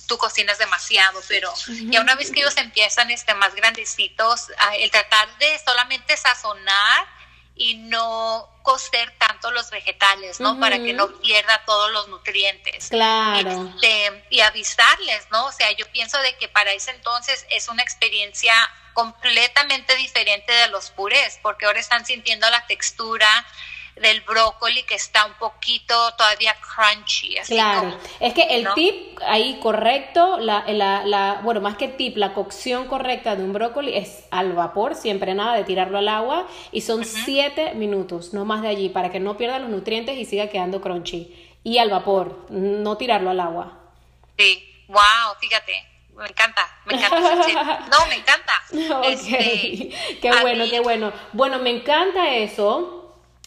tú 0.07 0.17
cocinas 0.17 0.57
demasiado, 0.57 1.21
pero 1.27 1.53
ya 1.89 2.01
una 2.01 2.15
vez 2.15 2.31
que 2.31 2.39
ellos 2.39 2.57
empiezan 2.57 3.11
este, 3.11 3.35
más 3.35 3.53
grandecitos, 3.53 4.47
el 4.77 4.89
tratar 4.89 5.37
de 5.37 5.59
solamente 5.63 6.17
sazonar 6.17 7.07
y 7.55 7.75
no 7.75 8.49
cocer 8.63 9.13
tanto 9.19 9.51
los 9.51 9.69
vegetales, 9.69 10.39
¿no? 10.39 10.59
Para 10.59 10.77
que 10.77 10.93
no 10.93 11.19
pierda 11.19 11.63
todos 11.65 11.91
los 11.91 12.07
nutrientes. 12.07 12.89
Claro. 12.89 13.71
Este, 13.75 14.25
y 14.31 14.39
avisarles, 14.39 15.27
¿no? 15.31 15.45
O 15.45 15.51
sea, 15.51 15.71
yo 15.71 15.85
pienso 15.91 16.17
de 16.19 16.35
que 16.37 16.47
para 16.47 16.71
ese 16.71 16.91
entonces 16.91 17.45
es 17.51 17.67
una 17.67 17.83
experiencia 17.83 18.53
completamente 18.93 19.95
diferente 19.97 20.51
de 20.51 20.67
los 20.69 20.89
purés, 20.89 21.39
porque 21.43 21.65
ahora 21.65 21.79
están 21.79 22.05
sintiendo 22.05 22.49
la 22.49 22.65
textura, 22.65 23.45
del 23.95 24.21
brócoli 24.21 24.83
que 24.83 24.95
está 24.95 25.25
un 25.25 25.33
poquito 25.33 25.95
todavía 26.17 26.55
crunchy. 26.55 27.35
claro, 27.47 27.97
es 28.19 28.33
que 28.33 28.43
el 28.43 28.67
tip 28.73 29.19
ahí 29.25 29.59
correcto, 29.61 30.37
la, 30.37 30.63
la, 30.67 31.05
la, 31.05 31.39
bueno, 31.43 31.61
más 31.61 31.77
que 31.77 31.87
tip, 31.87 32.17
la 32.17 32.33
cocción 32.33 32.87
correcta 32.87 33.35
de 33.35 33.43
un 33.43 33.53
brócoli 33.53 33.95
es 33.95 34.25
al 34.31 34.53
vapor, 34.53 34.95
siempre 34.95 35.33
nada 35.33 35.55
de 35.55 35.63
tirarlo 35.63 35.97
al 35.97 36.07
agua 36.07 36.47
y 36.71 36.81
son 36.81 37.05
siete 37.05 37.73
minutos, 37.73 38.33
no 38.33 38.45
más 38.45 38.61
de 38.61 38.69
allí, 38.69 38.89
para 38.89 39.11
que 39.11 39.19
no 39.19 39.37
pierda 39.37 39.59
los 39.59 39.69
nutrientes 39.69 40.17
y 40.17 40.25
siga 40.25 40.47
quedando 40.47 40.81
crunchy. 40.81 41.37
Y 41.63 41.77
al 41.77 41.91
vapor, 41.91 42.47
no 42.49 42.97
tirarlo 42.97 43.29
al 43.29 43.39
agua. 43.39 43.77
Sí, 44.37 44.85
wow, 44.87 45.35
fíjate 45.39 45.91
me 46.21 46.27
encanta, 46.27 46.61
me 46.85 46.93
encanta. 46.95 47.87
No, 47.91 48.05
me 48.07 48.15
encanta. 48.15 48.61
Este, 49.07 49.89
qué 50.21 50.31
bueno, 50.41 50.65
qué 50.69 50.79
bueno. 50.79 51.11
Bueno, 51.33 51.59
me 51.59 51.71
encanta 51.71 52.35
eso. 52.35 53.00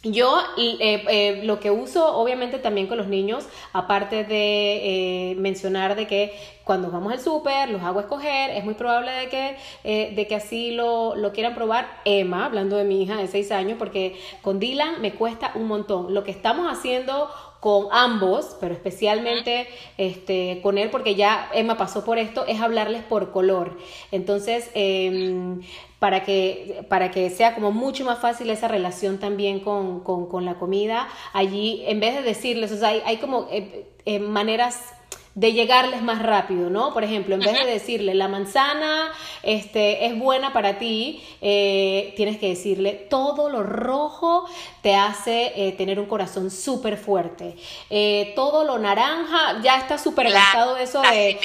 Yo 0.05 0.39
eh, 0.59 0.77
eh, 1.09 1.41
lo 1.45 1.61
que 1.61 1.71
uso 1.71 2.15
obviamente 2.17 2.59
también 2.59 2.87
con 2.87 2.99
los 2.99 3.07
niños, 3.07 3.47
aparte 3.73 4.25
de 4.25 5.31
eh, 5.31 5.35
mencionar 5.37 5.97
de 5.97 6.07
que 6.07 6.35
cuando 6.63 6.91
vamos 6.91 7.13
al 7.13 7.21
súper 7.21 7.71
los 7.71 7.83
hago 7.83 8.01
escoger, 8.01 8.51
es 8.51 8.65
muy 8.65 8.75
probable 8.75 9.11
de 9.13 9.29
que, 9.29 10.15
de 10.15 10.27
que 10.27 10.35
así 10.35 10.73
lo, 10.73 11.15
lo, 11.15 11.33
quieran 11.33 11.55
probar 11.55 11.87
Emma, 12.05 12.47
hablando 12.47 12.77
de 12.77 12.85
mi 12.85 13.03
hija 13.03 13.17
de 13.17 13.29
6 13.29 13.51
años, 13.53 13.77
porque 13.79 14.17
con 14.41 14.61
Dylan 14.61 15.01
me 15.03 15.13
cuesta 15.13 15.53
un 15.55 15.67
montón. 15.67 16.15
Lo 16.15 16.25
que 16.25 16.31
estamos 16.31 16.71
haciendo 16.71 17.29
con 17.65 17.87
ambos, 17.93 18.59
pero 18.61 18.75
especialmente 18.75 19.67
este, 19.97 20.61
con 20.63 20.77
él, 20.77 20.91
porque 20.91 21.15
ya 21.15 21.49
Emma 21.55 21.79
pasó 21.79 22.05
por 22.05 22.19
esto, 22.19 22.45
es 22.47 22.61
hablarles 22.61 23.03
por 23.03 23.33
color. 23.33 23.79
Entonces, 24.13 24.71
em, 24.75 25.63
para, 26.05 26.23
que, 26.23 26.85
para 26.91 27.11
que 27.11 27.31
sea 27.31 27.55
como 27.55 27.73
mucho 27.73 28.05
más 28.05 28.19
fácil 28.19 28.51
esa 28.51 28.69
relación 28.69 29.17
también 29.19 29.61
con, 29.61 30.01
con, 30.01 30.45
la 30.45 30.57
comida, 30.57 31.09
allí, 31.33 31.83
en 31.87 31.99
vez 31.99 32.15
de 32.15 32.23
decirles, 32.23 32.73
o 32.73 32.77
sea, 32.77 32.89
hay, 32.89 33.01
hay 33.07 33.17
como 33.17 33.49
eh, 33.51 33.87
eh, 34.05 34.19
maneras 34.19 34.93
de 35.35 35.53
llegarles 35.53 36.01
más 36.01 36.23
rápido, 36.23 36.71
¿no? 36.71 36.95
Por 36.95 37.03
ejemplo, 37.03 37.35
en 37.35 37.41
vez 37.41 37.59
de 37.59 37.67
decirle 37.67 38.15
la 38.15 38.29
manzana 38.29 39.13
este, 39.43 40.07
es 40.07 40.17
buena 40.17 40.53
para 40.53 40.79
ti, 40.79 41.25
eh, 41.41 42.15
tienes 42.17 42.39
que 42.39 42.49
decirle 42.49 42.93
todo 42.93 43.51
lo 43.51 43.65
rojo 43.65 44.49
te 44.81 44.95
hace 44.95 45.53
eh, 45.57 45.73
tener 45.73 45.99
un 45.99 46.07
corazón 46.07 46.51
súper 46.51 46.97
fuerte. 46.97 47.57
Eh, 47.91 48.33
todo 48.37 48.65
lo 48.65 48.79
naranja, 48.79 49.61
ya 49.63 49.79
está 49.79 49.99
súper 49.99 50.31
gastado 50.31 50.77
eso 50.77 51.03
de 51.03 51.39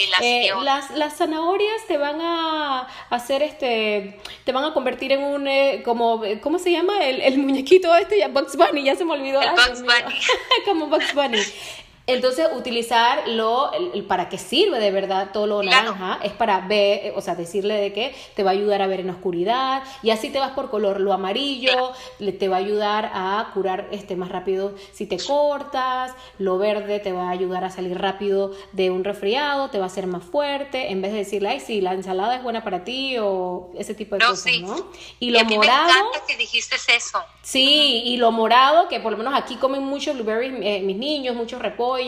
las, 0.64 0.92
las 0.92 1.18
zanahorias 1.18 1.88
te 1.88 1.98
van 1.98 2.22
a 2.22 2.88
hacer 3.10 3.42
este, 3.42 4.20
te 4.44 4.52
van 4.52 4.66
a 4.66 4.74
convertir 4.74 5.14
en 5.14 5.24
un, 5.24 5.50
como, 5.84 6.22
¿cómo 6.42 6.60
se 6.60 6.72
llama? 6.72 7.06
El, 7.06 7.22
el 7.22 7.40
muñequito 7.40 7.96
este, 7.96 8.28
Bugs 8.28 8.56
Bunny, 8.56 8.84
ya 8.84 8.96
se 8.96 9.04
me 9.04 9.14
olvidó. 9.14 9.40
Bugs 9.40 9.82
Bunny. 9.82 10.16
como 10.66 10.88
Bugs 10.88 11.14
Bunny. 11.16 11.40
Entonces, 12.10 12.48
utilizarlo, 12.56 13.70
para 14.08 14.30
qué 14.30 14.40
sirve 14.40 14.80
de 14.80 14.90
verdad 14.90 15.30
todo 15.32 15.46
lo 15.46 15.62
naranja, 15.62 16.20
es 16.24 16.32
para 16.32 16.62
ver, 16.62 17.14
o 17.16 17.22
sea, 17.22 17.36
decirle 17.36 17.76
de 17.76 17.94
que 17.94 18.16
te 18.36 18.42
va 18.42 18.50
a 18.50 18.54
ayudar 18.54 18.82
a 18.82 18.88
ver 18.88 19.02
en 19.02 19.12
oscuridad, 19.12 19.84
y 20.02 20.10
así 20.10 20.32
te 20.32 20.40
vas 20.40 20.54
por 20.54 20.72
color. 20.72 21.02
Lo 21.02 21.14
amarillo 21.14 21.94
le, 22.18 22.32
te 22.32 22.48
va 22.48 22.56
a 22.56 22.60
ayudar 22.60 23.12
a 23.14 23.52
curar 23.54 23.90
este 23.92 24.16
más 24.16 24.30
rápido 24.30 24.74
si 24.92 25.06
te 25.06 25.18
cortas, 25.24 26.16
lo 26.40 26.58
verde 26.58 27.00
te 27.00 27.12
va 27.12 27.28
a 27.28 27.30
ayudar 27.30 27.64
a 27.64 27.70
salir 27.70 27.96
rápido 28.00 28.54
de 28.72 28.90
un 28.90 29.04
resfriado, 29.04 29.70
te 29.70 29.78
va 29.78 29.84
a 29.84 29.88
hacer 29.88 30.08
más 30.08 30.24
fuerte, 30.24 30.92
en 30.92 31.04
vez 31.04 31.12
de 31.12 31.20
decirle, 31.20 31.50
ay, 31.50 31.60
sí, 31.60 31.80
la 31.80 31.94
ensalada 31.94 32.38
es 32.38 32.42
buena 32.42 32.64
para 32.64 32.84
ti, 32.84 33.18
o 33.20 33.70
ese 33.78 33.94
tipo 33.94 34.16
de 34.16 34.26
cosas, 34.26 34.52
¿no? 34.62 34.88
Y 35.20 35.30
lo 35.30 35.46
morado. 35.46 35.86
Me 35.86 36.00
encanta 36.00 36.26
que 36.28 36.38
dijiste 36.38 36.76
eso. 36.76 37.20
Sí, 37.44 38.02
y 38.06 38.18
lo 38.18 38.32
morado, 38.32 38.88
que 38.88 39.00
por 39.00 39.12
lo 39.12 39.18
menos 39.20 39.36
aquí 39.36 39.58
comen 39.58 39.84
muchos 39.84 40.16
blueberries 40.16 40.54
eh, 40.64 40.82
mis 40.82 40.98
niños, 40.98 41.36
muchos 41.36 41.62
repollos 41.62 41.99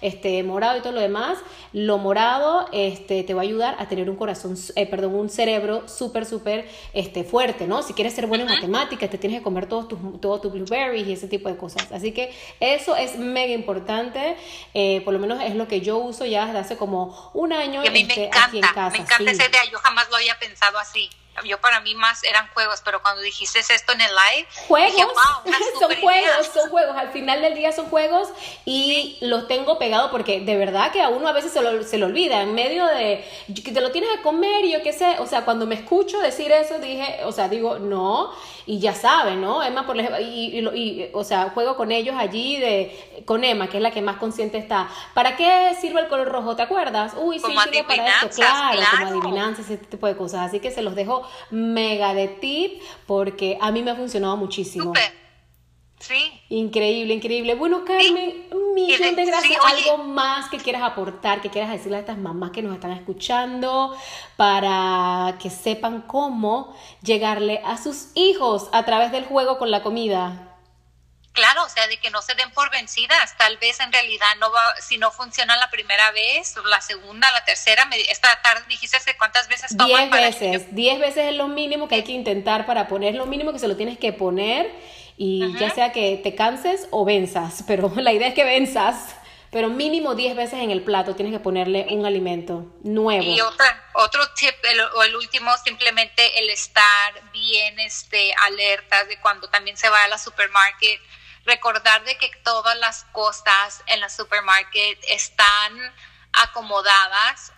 este, 0.00 0.42
morado 0.42 0.78
y 0.78 0.80
todo 0.80 0.92
lo 0.92 1.00
demás, 1.00 1.38
lo 1.72 1.98
morado 1.98 2.68
este, 2.72 3.22
te 3.22 3.34
va 3.34 3.42
a 3.42 3.44
ayudar 3.44 3.76
a 3.78 3.88
tener 3.88 4.10
un 4.10 4.16
corazón, 4.16 4.56
eh, 4.76 4.86
perdón, 4.86 5.14
un 5.14 5.30
cerebro 5.30 5.88
súper, 5.88 6.26
súper 6.26 6.68
este, 6.92 7.24
fuerte, 7.24 7.66
¿no? 7.66 7.82
Si 7.82 7.92
quieres 7.94 8.14
ser 8.14 8.26
bueno 8.26 8.44
en 8.44 8.50
matemáticas, 8.50 9.10
te 9.10 9.18
tienes 9.18 9.40
que 9.40 9.44
comer 9.44 9.66
todos 9.66 9.88
tus, 9.88 9.98
todos 10.20 10.40
tus 10.40 10.52
blueberries 10.52 11.06
y 11.06 11.12
ese 11.12 11.28
tipo 11.28 11.48
de 11.48 11.56
cosas. 11.56 11.90
Así 11.92 12.12
que 12.12 12.34
eso 12.60 12.96
es 12.96 13.16
mega 13.16 13.52
importante, 13.52 14.36
eh, 14.74 15.00
por 15.04 15.14
lo 15.14 15.20
menos 15.20 15.42
es 15.42 15.54
lo 15.54 15.68
que 15.68 15.80
yo 15.80 15.98
uso 15.98 16.24
ya 16.26 16.46
desde 16.46 16.58
hace 16.58 16.76
como 16.76 17.30
un 17.34 17.52
año 17.52 17.82
este, 17.82 18.30
aquí 18.32 18.58
en 18.58 18.62
casa. 18.62 18.90
Me 18.90 18.98
encanta 18.98 19.30
esa 19.30 19.48
idea, 19.48 19.64
yo 19.70 19.78
jamás 19.78 20.08
lo 20.10 20.16
había 20.16 20.38
pensado 20.38 20.78
así 20.78 21.08
yo 21.44 21.60
para 21.60 21.80
mí 21.80 21.94
más 21.94 22.22
eran 22.24 22.48
juegos, 22.52 22.82
pero 22.84 23.00
cuando 23.02 23.22
dijiste 23.22 23.60
esto 23.60 23.92
en 23.92 24.00
el 24.00 24.10
live, 24.10 24.48
juegos, 24.68 25.12
son 25.80 25.94
juegos, 25.96 26.46
son 26.52 26.70
juegos, 26.70 26.96
al 26.96 27.10
final 27.12 27.40
del 27.40 27.54
día 27.54 27.72
son 27.72 27.86
juegos 27.86 28.28
y 28.64 29.16
los 29.20 29.48
tengo 29.48 29.78
pegado 29.78 30.10
porque 30.10 30.40
de 30.40 30.56
verdad 30.56 30.92
que 30.92 31.00
a 31.00 31.08
uno 31.08 31.28
a 31.28 31.32
veces 31.32 31.52
se 31.52 31.62
lo, 31.62 31.82
se 31.82 31.98
lo 31.98 32.06
olvida, 32.06 32.42
en 32.42 32.54
medio 32.54 32.86
de 32.86 33.24
que 33.64 33.72
te 33.72 33.80
lo 33.80 33.90
tienes 33.90 34.10
que 34.16 34.22
comer 34.22 34.64
y 34.64 34.72
yo 34.72 34.82
qué 34.82 34.92
sé, 34.92 35.16
o 35.18 35.26
sea, 35.26 35.44
cuando 35.44 35.66
me 35.66 35.76
escucho 35.76 36.18
decir 36.20 36.52
eso 36.52 36.78
dije, 36.78 37.20
o 37.24 37.32
sea, 37.32 37.48
digo, 37.48 37.78
no, 37.78 38.32
y 38.66 38.78
ya 38.78 38.94
saben, 38.94 39.40
¿no? 39.40 39.62
Emma, 39.62 39.86
por 39.86 39.98
ejemplo, 39.98 40.20
y, 40.20 40.58
y, 40.58 41.10
o 41.12 41.24
sea, 41.24 41.50
juego 41.50 41.76
con 41.76 41.90
ellos 41.90 42.14
allí, 42.16 42.56
de, 42.58 43.22
con 43.24 43.42
Emma, 43.42 43.68
que 43.68 43.78
es 43.78 43.82
la 43.82 43.90
que 43.90 44.00
más 44.00 44.18
consciente 44.18 44.58
está. 44.58 44.88
¿Para 45.14 45.36
qué 45.36 45.74
sirve 45.80 46.00
el 46.00 46.08
color 46.08 46.28
rojo? 46.28 46.54
¿Te 46.54 46.62
acuerdas? 46.62 47.14
Uy, 47.16 47.40
sí, 47.40 47.46
sirve 47.46 47.84
para 47.84 48.06
esto, 48.06 48.28
claro, 48.36 48.80
como 48.90 49.08
adivinanzas, 49.08 49.64
ese 49.64 49.78
tipo 49.78 50.06
de 50.06 50.16
cosas. 50.16 50.46
Así 50.46 50.60
que 50.60 50.70
se 50.70 50.82
los 50.82 50.94
dejo 50.94 51.19
mega 51.50 52.14
de 52.14 52.28
tip 52.28 52.82
porque 53.06 53.58
a 53.60 53.70
mí 53.70 53.82
me 53.82 53.90
ha 53.90 53.96
funcionado 53.96 54.36
muchísimo. 54.36 54.92
Sí. 55.98 56.32
Increíble, 56.48 57.12
increíble. 57.12 57.54
Bueno, 57.54 57.84
Carmen, 57.84 58.46
un 58.52 58.74
millón 58.74 59.14
de 59.14 59.24
gracias. 59.26 59.60
¿Algo 59.62 60.04
más 60.04 60.48
que 60.48 60.56
quieras 60.56 60.82
aportar, 60.82 61.42
que 61.42 61.50
quieras 61.50 61.70
decirle 61.70 61.98
a 61.98 62.00
estas 62.00 62.16
mamás 62.16 62.52
que 62.52 62.62
nos 62.62 62.72
están 62.72 62.92
escuchando 62.92 63.94
para 64.36 65.36
que 65.38 65.50
sepan 65.50 66.02
cómo 66.06 66.74
llegarle 67.02 67.60
a 67.64 67.76
sus 67.76 68.12
hijos 68.14 68.70
a 68.72 68.86
través 68.86 69.12
del 69.12 69.26
juego 69.26 69.58
con 69.58 69.70
la 69.70 69.82
comida? 69.82 70.49
Claro, 71.32 71.64
o 71.64 71.68
sea, 71.68 71.86
de 71.86 71.98
que 71.98 72.10
no 72.10 72.22
se 72.22 72.34
den 72.34 72.50
por 72.50 72.70
vencidas. 72.70 73.36
Tal 73.36 73.56
vez 73.58 73.78
en 73.78 73.92
realidad 73.92 74.26
no 74.40 74.50
va, 74.50 74.60
si 74.80 74.98
no 74.98 75.12
funciona 75.12 75.56
la 75.56 75.70
primera 75.70 76.10
vez, 76.10 76.56
la 76.64 76.80
segunda, 76.80 77.30
la 77.30 77.44
tercera, 77.44 77.88
esta 78.08 78.28
tarde 78.42 78.64
dijiste 78.68 78.98
cuántas 79.16 79.48
veces 79.48 79.76
toman 79.76 80.10
Diez 80.10 80.40
veces, 80.40 80.74
diez 80.74 80.98
veces 80.98 81.30
es 81.30 81.34
lo 81.36 81.46
mínimo 81.46 81.86
que 81.86 81.96
hay 81.96 82.04
que 82.04 82.12
intentar 82.12 82.66
para 82.66 82.88
poner, 82.88 83.14
lo 83.14 83.26
mínimo 83.26 83.52
que 83.52 83.60
se 83.60 83.68
lo 83.68 83.76
tienes 83.76 83.98
que 83.98 84.12
poner 84.12 84.70
y 85.16 85.56
ya 85.58 85.70
sea 85.70 85.92
que 85.92 86.18
te 86.22 86.34
canses 86.34 86.88
o 86.90 87.04
venzas, 87.04 87.62
pero 87.66 87.92
la 87.94 88.12
idea 88.12 88.28
es 88.28 88.34
que 88.34 88.44
venzas. 88.44 89.16
Pero 89.52 89.68
mínimo 89.68 90.14
10 90.14 90.36
veces 90.36 90.60
en 90.60 90.70
el 90.70 90.84
plato 90.84 91.16
tienes 91.16 91.32
que 91.34 91.40
ponerle 91.40 91.88
un 91.90 92.06
alimento 92.06 92.72
nuevo. 92.84 93.24
Y 93.24 93.40
otra, 93.40 93.90
otro 93.94 94.22
tip, 94.34 94.54
o 94.94 95.02
el 95.02 95.16
último, 95.16 95.50
simplemente 95.64 96.38
el 96.38 96.50
estar 96.50 97.30
bien 97.32 97.80
este, 97.80 98.32
alerta 98.46 99.04
de 99.06 99.18
cuando 99.20 99.48
también 99.48 99.76
se 99.76 99.88
va 99.88 100.04
a 100.04 100.06
la 100.08 100.18
supermarket 100.18 101.00
recordar 101.44 102.04
de 102.04 102.16
que 102.18 102.30
todas 102.44 102.76
las 102.78 103.04
cosas 103.12 103.82
en 103.86 104.00
la 104.00 104.08
supermarket 104.08 104.98
están 105.08 105.94
acomodadas 106.32 107.52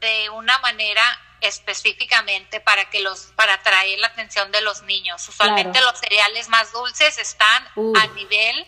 de 0.00 0.30
una 0.30 0.58
manera 0.58 1.02
específicamente 1.42 2.60
para 2.60 2.88
que 2.88 3.00
los 3.00 3.32
para 3.34 3.54
atraer 3.54 3.98
la 3.98 4.06
atención 4.06 4.52
de 4.52 4.60
los 4.60 4.82
niños. 4.82 5.28
Usualmente 5.28 5.80
los 5.80 5.98
cereales 5.98 6.48
más 6.48 6.72
dulces 6.72 7.18
están 7.18 7.66
a 7.96 8.06
nivel 8.14 8.64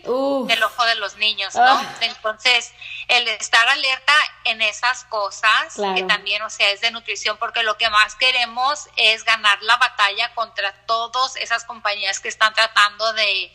del 0.48 0.62
ojo 0.62 0.84
de 0.84 0.96
los 0.96 1.14
niños, 1.16 1.54
¿no? 1.54 1.62
Ah. 1.62 1.94
Entonces, 2.00 2.72
el 3.06 3.28
estar 3.28 3.66
alerta 3.68 4.12
en 4.42 4.60
esas 4.60 5.04
cosas, 5.04 5.76
que 5.94 6.02
también, 6.02 6.42
o 6.42 6.50
sea, 6.50 6.70
es 6.70 6.80
de 6.80 6.90
nutrición, 6.90 7.36
porque 7.38 7.62
lo 7.62 7.78
que 7.78 7.88
más 7.90 8.16
queremos 8.16 8.88
es 8.96 9.24
ganar 9.24 9.62
la 9.62 9.76
batalla 9.76 10.34
contra 10.34 10.72
todas 10.86 11.36
esas 11.36 11.64
compañías 11.64 12.18
que 12.18 12.28
están 12.28 12.54
tratando 12.54 13.12
de 13.12 13.54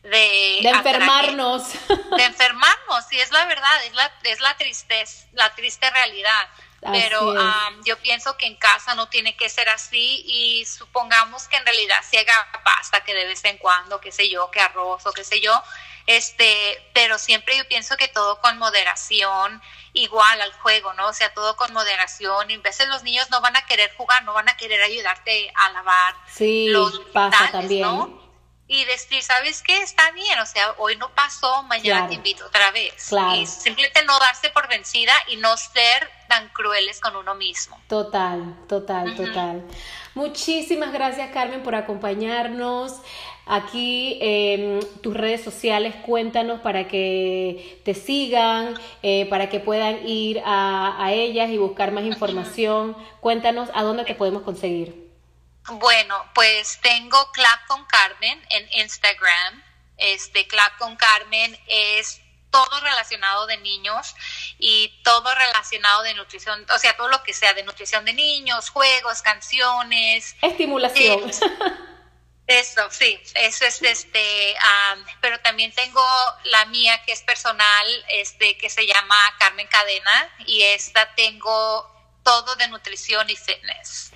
de, 0.08 0.60
enfermarnos. 0.60 1.72
de 2.16 2.24
enfermarnos, 2.24 3.04
sí, 3.08 3.20
es 3.20 3.30
la 3.30 3.44
verdad, 3.46 3.84
es 3.84 3.94
la, 3.94 4.12
es 4.24 4.40
la 4.40 4.56
tristeza, 4.56 5.26
la 5.32 5.54
triste 5.54 5.90
realidad. 5.90 6.48
Pero 6.80 7.34
yo 7.84 7.98
pienso 7.98 8.38
que 8.38 8.46
en 8.46 8.56
casa 8.56 8.94
no 8.94 9.08
tiene 9.10 9.36
que 9.36 9.50
ser 9.50 9.68
así 9.68 10.22
y 10.26 10.64
supongamos 10.64 11.46
que 11.46 11.56
en 11.58 11.66
realidad 11.66 11.98
se 12.08 12.18
haga 12.18 12.48
pasta 12.64 13.04
que 13.04 13.12
de 13.12 13.26
vez 13.26 13.44
en 13.44 13.58
cuando, 13.58 14.00
qué 14.00 14.10
sé 14.10 14.30
yo, 14.30 14.50
que 14.50 14.60
arroz 14.60 15.04
o 15.04 15.12
qué 15.12 15.22
sé 15.22 15.42
yo, 15.42 15.62
Este, 16.06 16.90
pero 16.94 17.18
siempre 17.18 17.56
yo 17.58 17.68
pienso 17.68 17.98
que 17.98 18.08
todo 18.08 18.40
con 18.40 18.58
moderación, 18.58 19.60
igual 19.92 20.40
al 20.40 20.52
juego, 20.54 20.94
¿no? 20.94 21.08
O 21.08 21.12
sea, 21.12 21.34
todo 21.34 21.54
con 21.56 21.72
moderación. 21.74 22.50
Y 22.50 22.54
a 22.54 22.58
veces 22.60 22.88
los 22.88 23.02
niños 23.02 23.30
no 23.30 23.42
van 23.42 23.56
a 23.56 23.66
querer 23.66 23.94
jugar, 23.96 24.24
no 24.24 24.32
van 24.32 24.48
a 24.48 24.56
querer 24.56 24.80
ayudarte 24.80 25.52
a 25.54 25.70
lavar 25.72 26.16
sí, 26.26 26.68
los 26.68 27.00
pasa 27.12 27.50
también. 27.52 27.82
¿no? 27.82 28.29
Y 28.70 28.84
decir, 28.84 29.20
¿sabes 29.20 29.64
qué? 29.64 29.82
Está 29.82 30.12
bien, 30.12 30.38
o 30.38 30.46
sea, 30.46 30.76
hoy 30.78 30.96
no 30.96 31.10
pasó, 31.12 31.64
mañana 31.64 32.06
te 32.06 32.14
invito 32.14 32.46
otra 32.46 32.70
vez. 32.70 33.10
Y 33.36 33.44
simplemente 33.44 34.04
no 34.04 34.16
darse 34.20 34.48
por 34.50 34.68
vencida 34.68 35.12
y 35.26 35.38
no 35.38 35.56
ser 35.56 36.08
tan 36.28 36.48
crueles 36.50 37.00
con 37.00 37.16
uno 37.16 37.34
mismo. 37.34 37.76
Total, 37.88 38.54
total, 38.68 39.16
total. 39.16 39.64
Muchísimas 40.14 40.92
gracias, 40.92 41.32
Carmen, 41.32 41.64
por 41.64 41.74
acompañarnos. 41.74 42.94
Aquí 43.44 44.18
en 44.20 44.78
tus 45.02 45.16
redes 45.16 45.42
sociales, 45.42 45.96
cuéntanos 46.06 46.60
para 46.60 46.86
que 46.86 47.80
te 47.84 47.94
sigan, 47.94 48.74
eh, 49.02 49.26
para 49.28 49.48
que 49.48 49.58
puedan 49.58 50.06
ir 50.06 50.40
a, 50.44 51.04
a 51.04 51.12
ellas 51.12 51.50
y 51.50 51.58
buscar 51.58 51.90
más 51.90 52.04
información. 52.04 52.96
Cuéntanos 53.18 53.68
a 53.74 53.82
dónde 53.82 54.04
te 54.04 54.14
podemos 54.14 54.42
conseguir. 54.42 55.09
Bueno, 55.70 56.30
pues 56.34 56.80
tengo 56.82 57.30
Clap 57.32 57.66
con 57.66 57.84
Carmen 57.86 58.44
en 58.50 58.68
Instagram. 58.80 59.62
Este 59.96 60.46
Clap 60.48 60.78
con 60.78 60.96
Carmen 60.96 61.58
es 61.66 62.20
todo 62.50 62.80
relacionado 62.80 63.46
de 63.46 63.56
niños 63.58 64.14
y 64.58 64.88
todo 65.04 65.32
relacionado 65.34 66.02
de 66.02 66.14
nutrición, 66.14 66.66
o 66.74 66.78
sea, 66.78 66.96
todo 66.96 67.08
lo 67.08 67.22
que 67.22 67.32
sea 67.32 67.54
de 67.54 67.62
nutrición 67.62 68.04
de 68.04 68.12
niños, 68.12 68.70
juegos, 68.70 69.22
canciones. 69.22 70.34
Estimulación. 70.42 71.30
eso, 72.46 72.90
sí, 72.90 73.20
eso 73.34 73.64
es 73.64 73.80
este, 73.82 74.56
pero 75.20 75.38
también 75.40 75.72
tengo 75.72 76.04
la 76.44 76.64
mía 76.66 77.00
que 77.04 77.12
es 77.12 77.22
personal, 77.22 78.04
este, 78.08 78.58
que 78.58 78.68
se 78.68 78.86
llama 78.86 79.16
Carmen 79.38 79.68
Cadena 79.68 80.34
y 80.46 80.62
esta 80.62 81.14
tengo 81.14 81.88
todo 82.24 82.56
de 82.56 82.68
nutrición 82.68 83.30
y 83.30 83.36
fitness. 83.36 84.12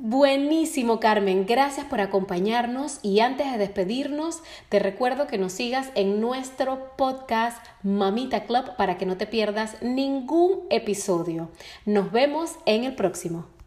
Buenísimo, 0.00 1.00
Carmen. 1.00 1.44
Gracias 1.44 1.84
por 1.84 2.00
acompañarnos 2.00 3.00
y 3.02 3.18
antes 3.18 3.50
de 3.50 3.58
despedirnos, 3.58 4.44
te 4.68 4.78
recuerdo 4.78 5.26
que 5.26 5.38
nos 5.38 5.52
sigas 5.52 5.90
en 5.96 6.20
nuestro 6.20 6.92
podcast 6.96 7.66
Mamita 7.82 8.44
Club 8.44 8.76
para 8.76 8.96
que 8.96 9.06
no 9.06 9.16
te 9.16 9.26
pierdas 9.26 9.82
ningún 9.82 10.60
episodio. 10.70 11.50
Nos 11.84 12.12
vemos 12.12 12.52
en 12.64 12.84
el 12.84 12.94
próximo. 12.94 13.57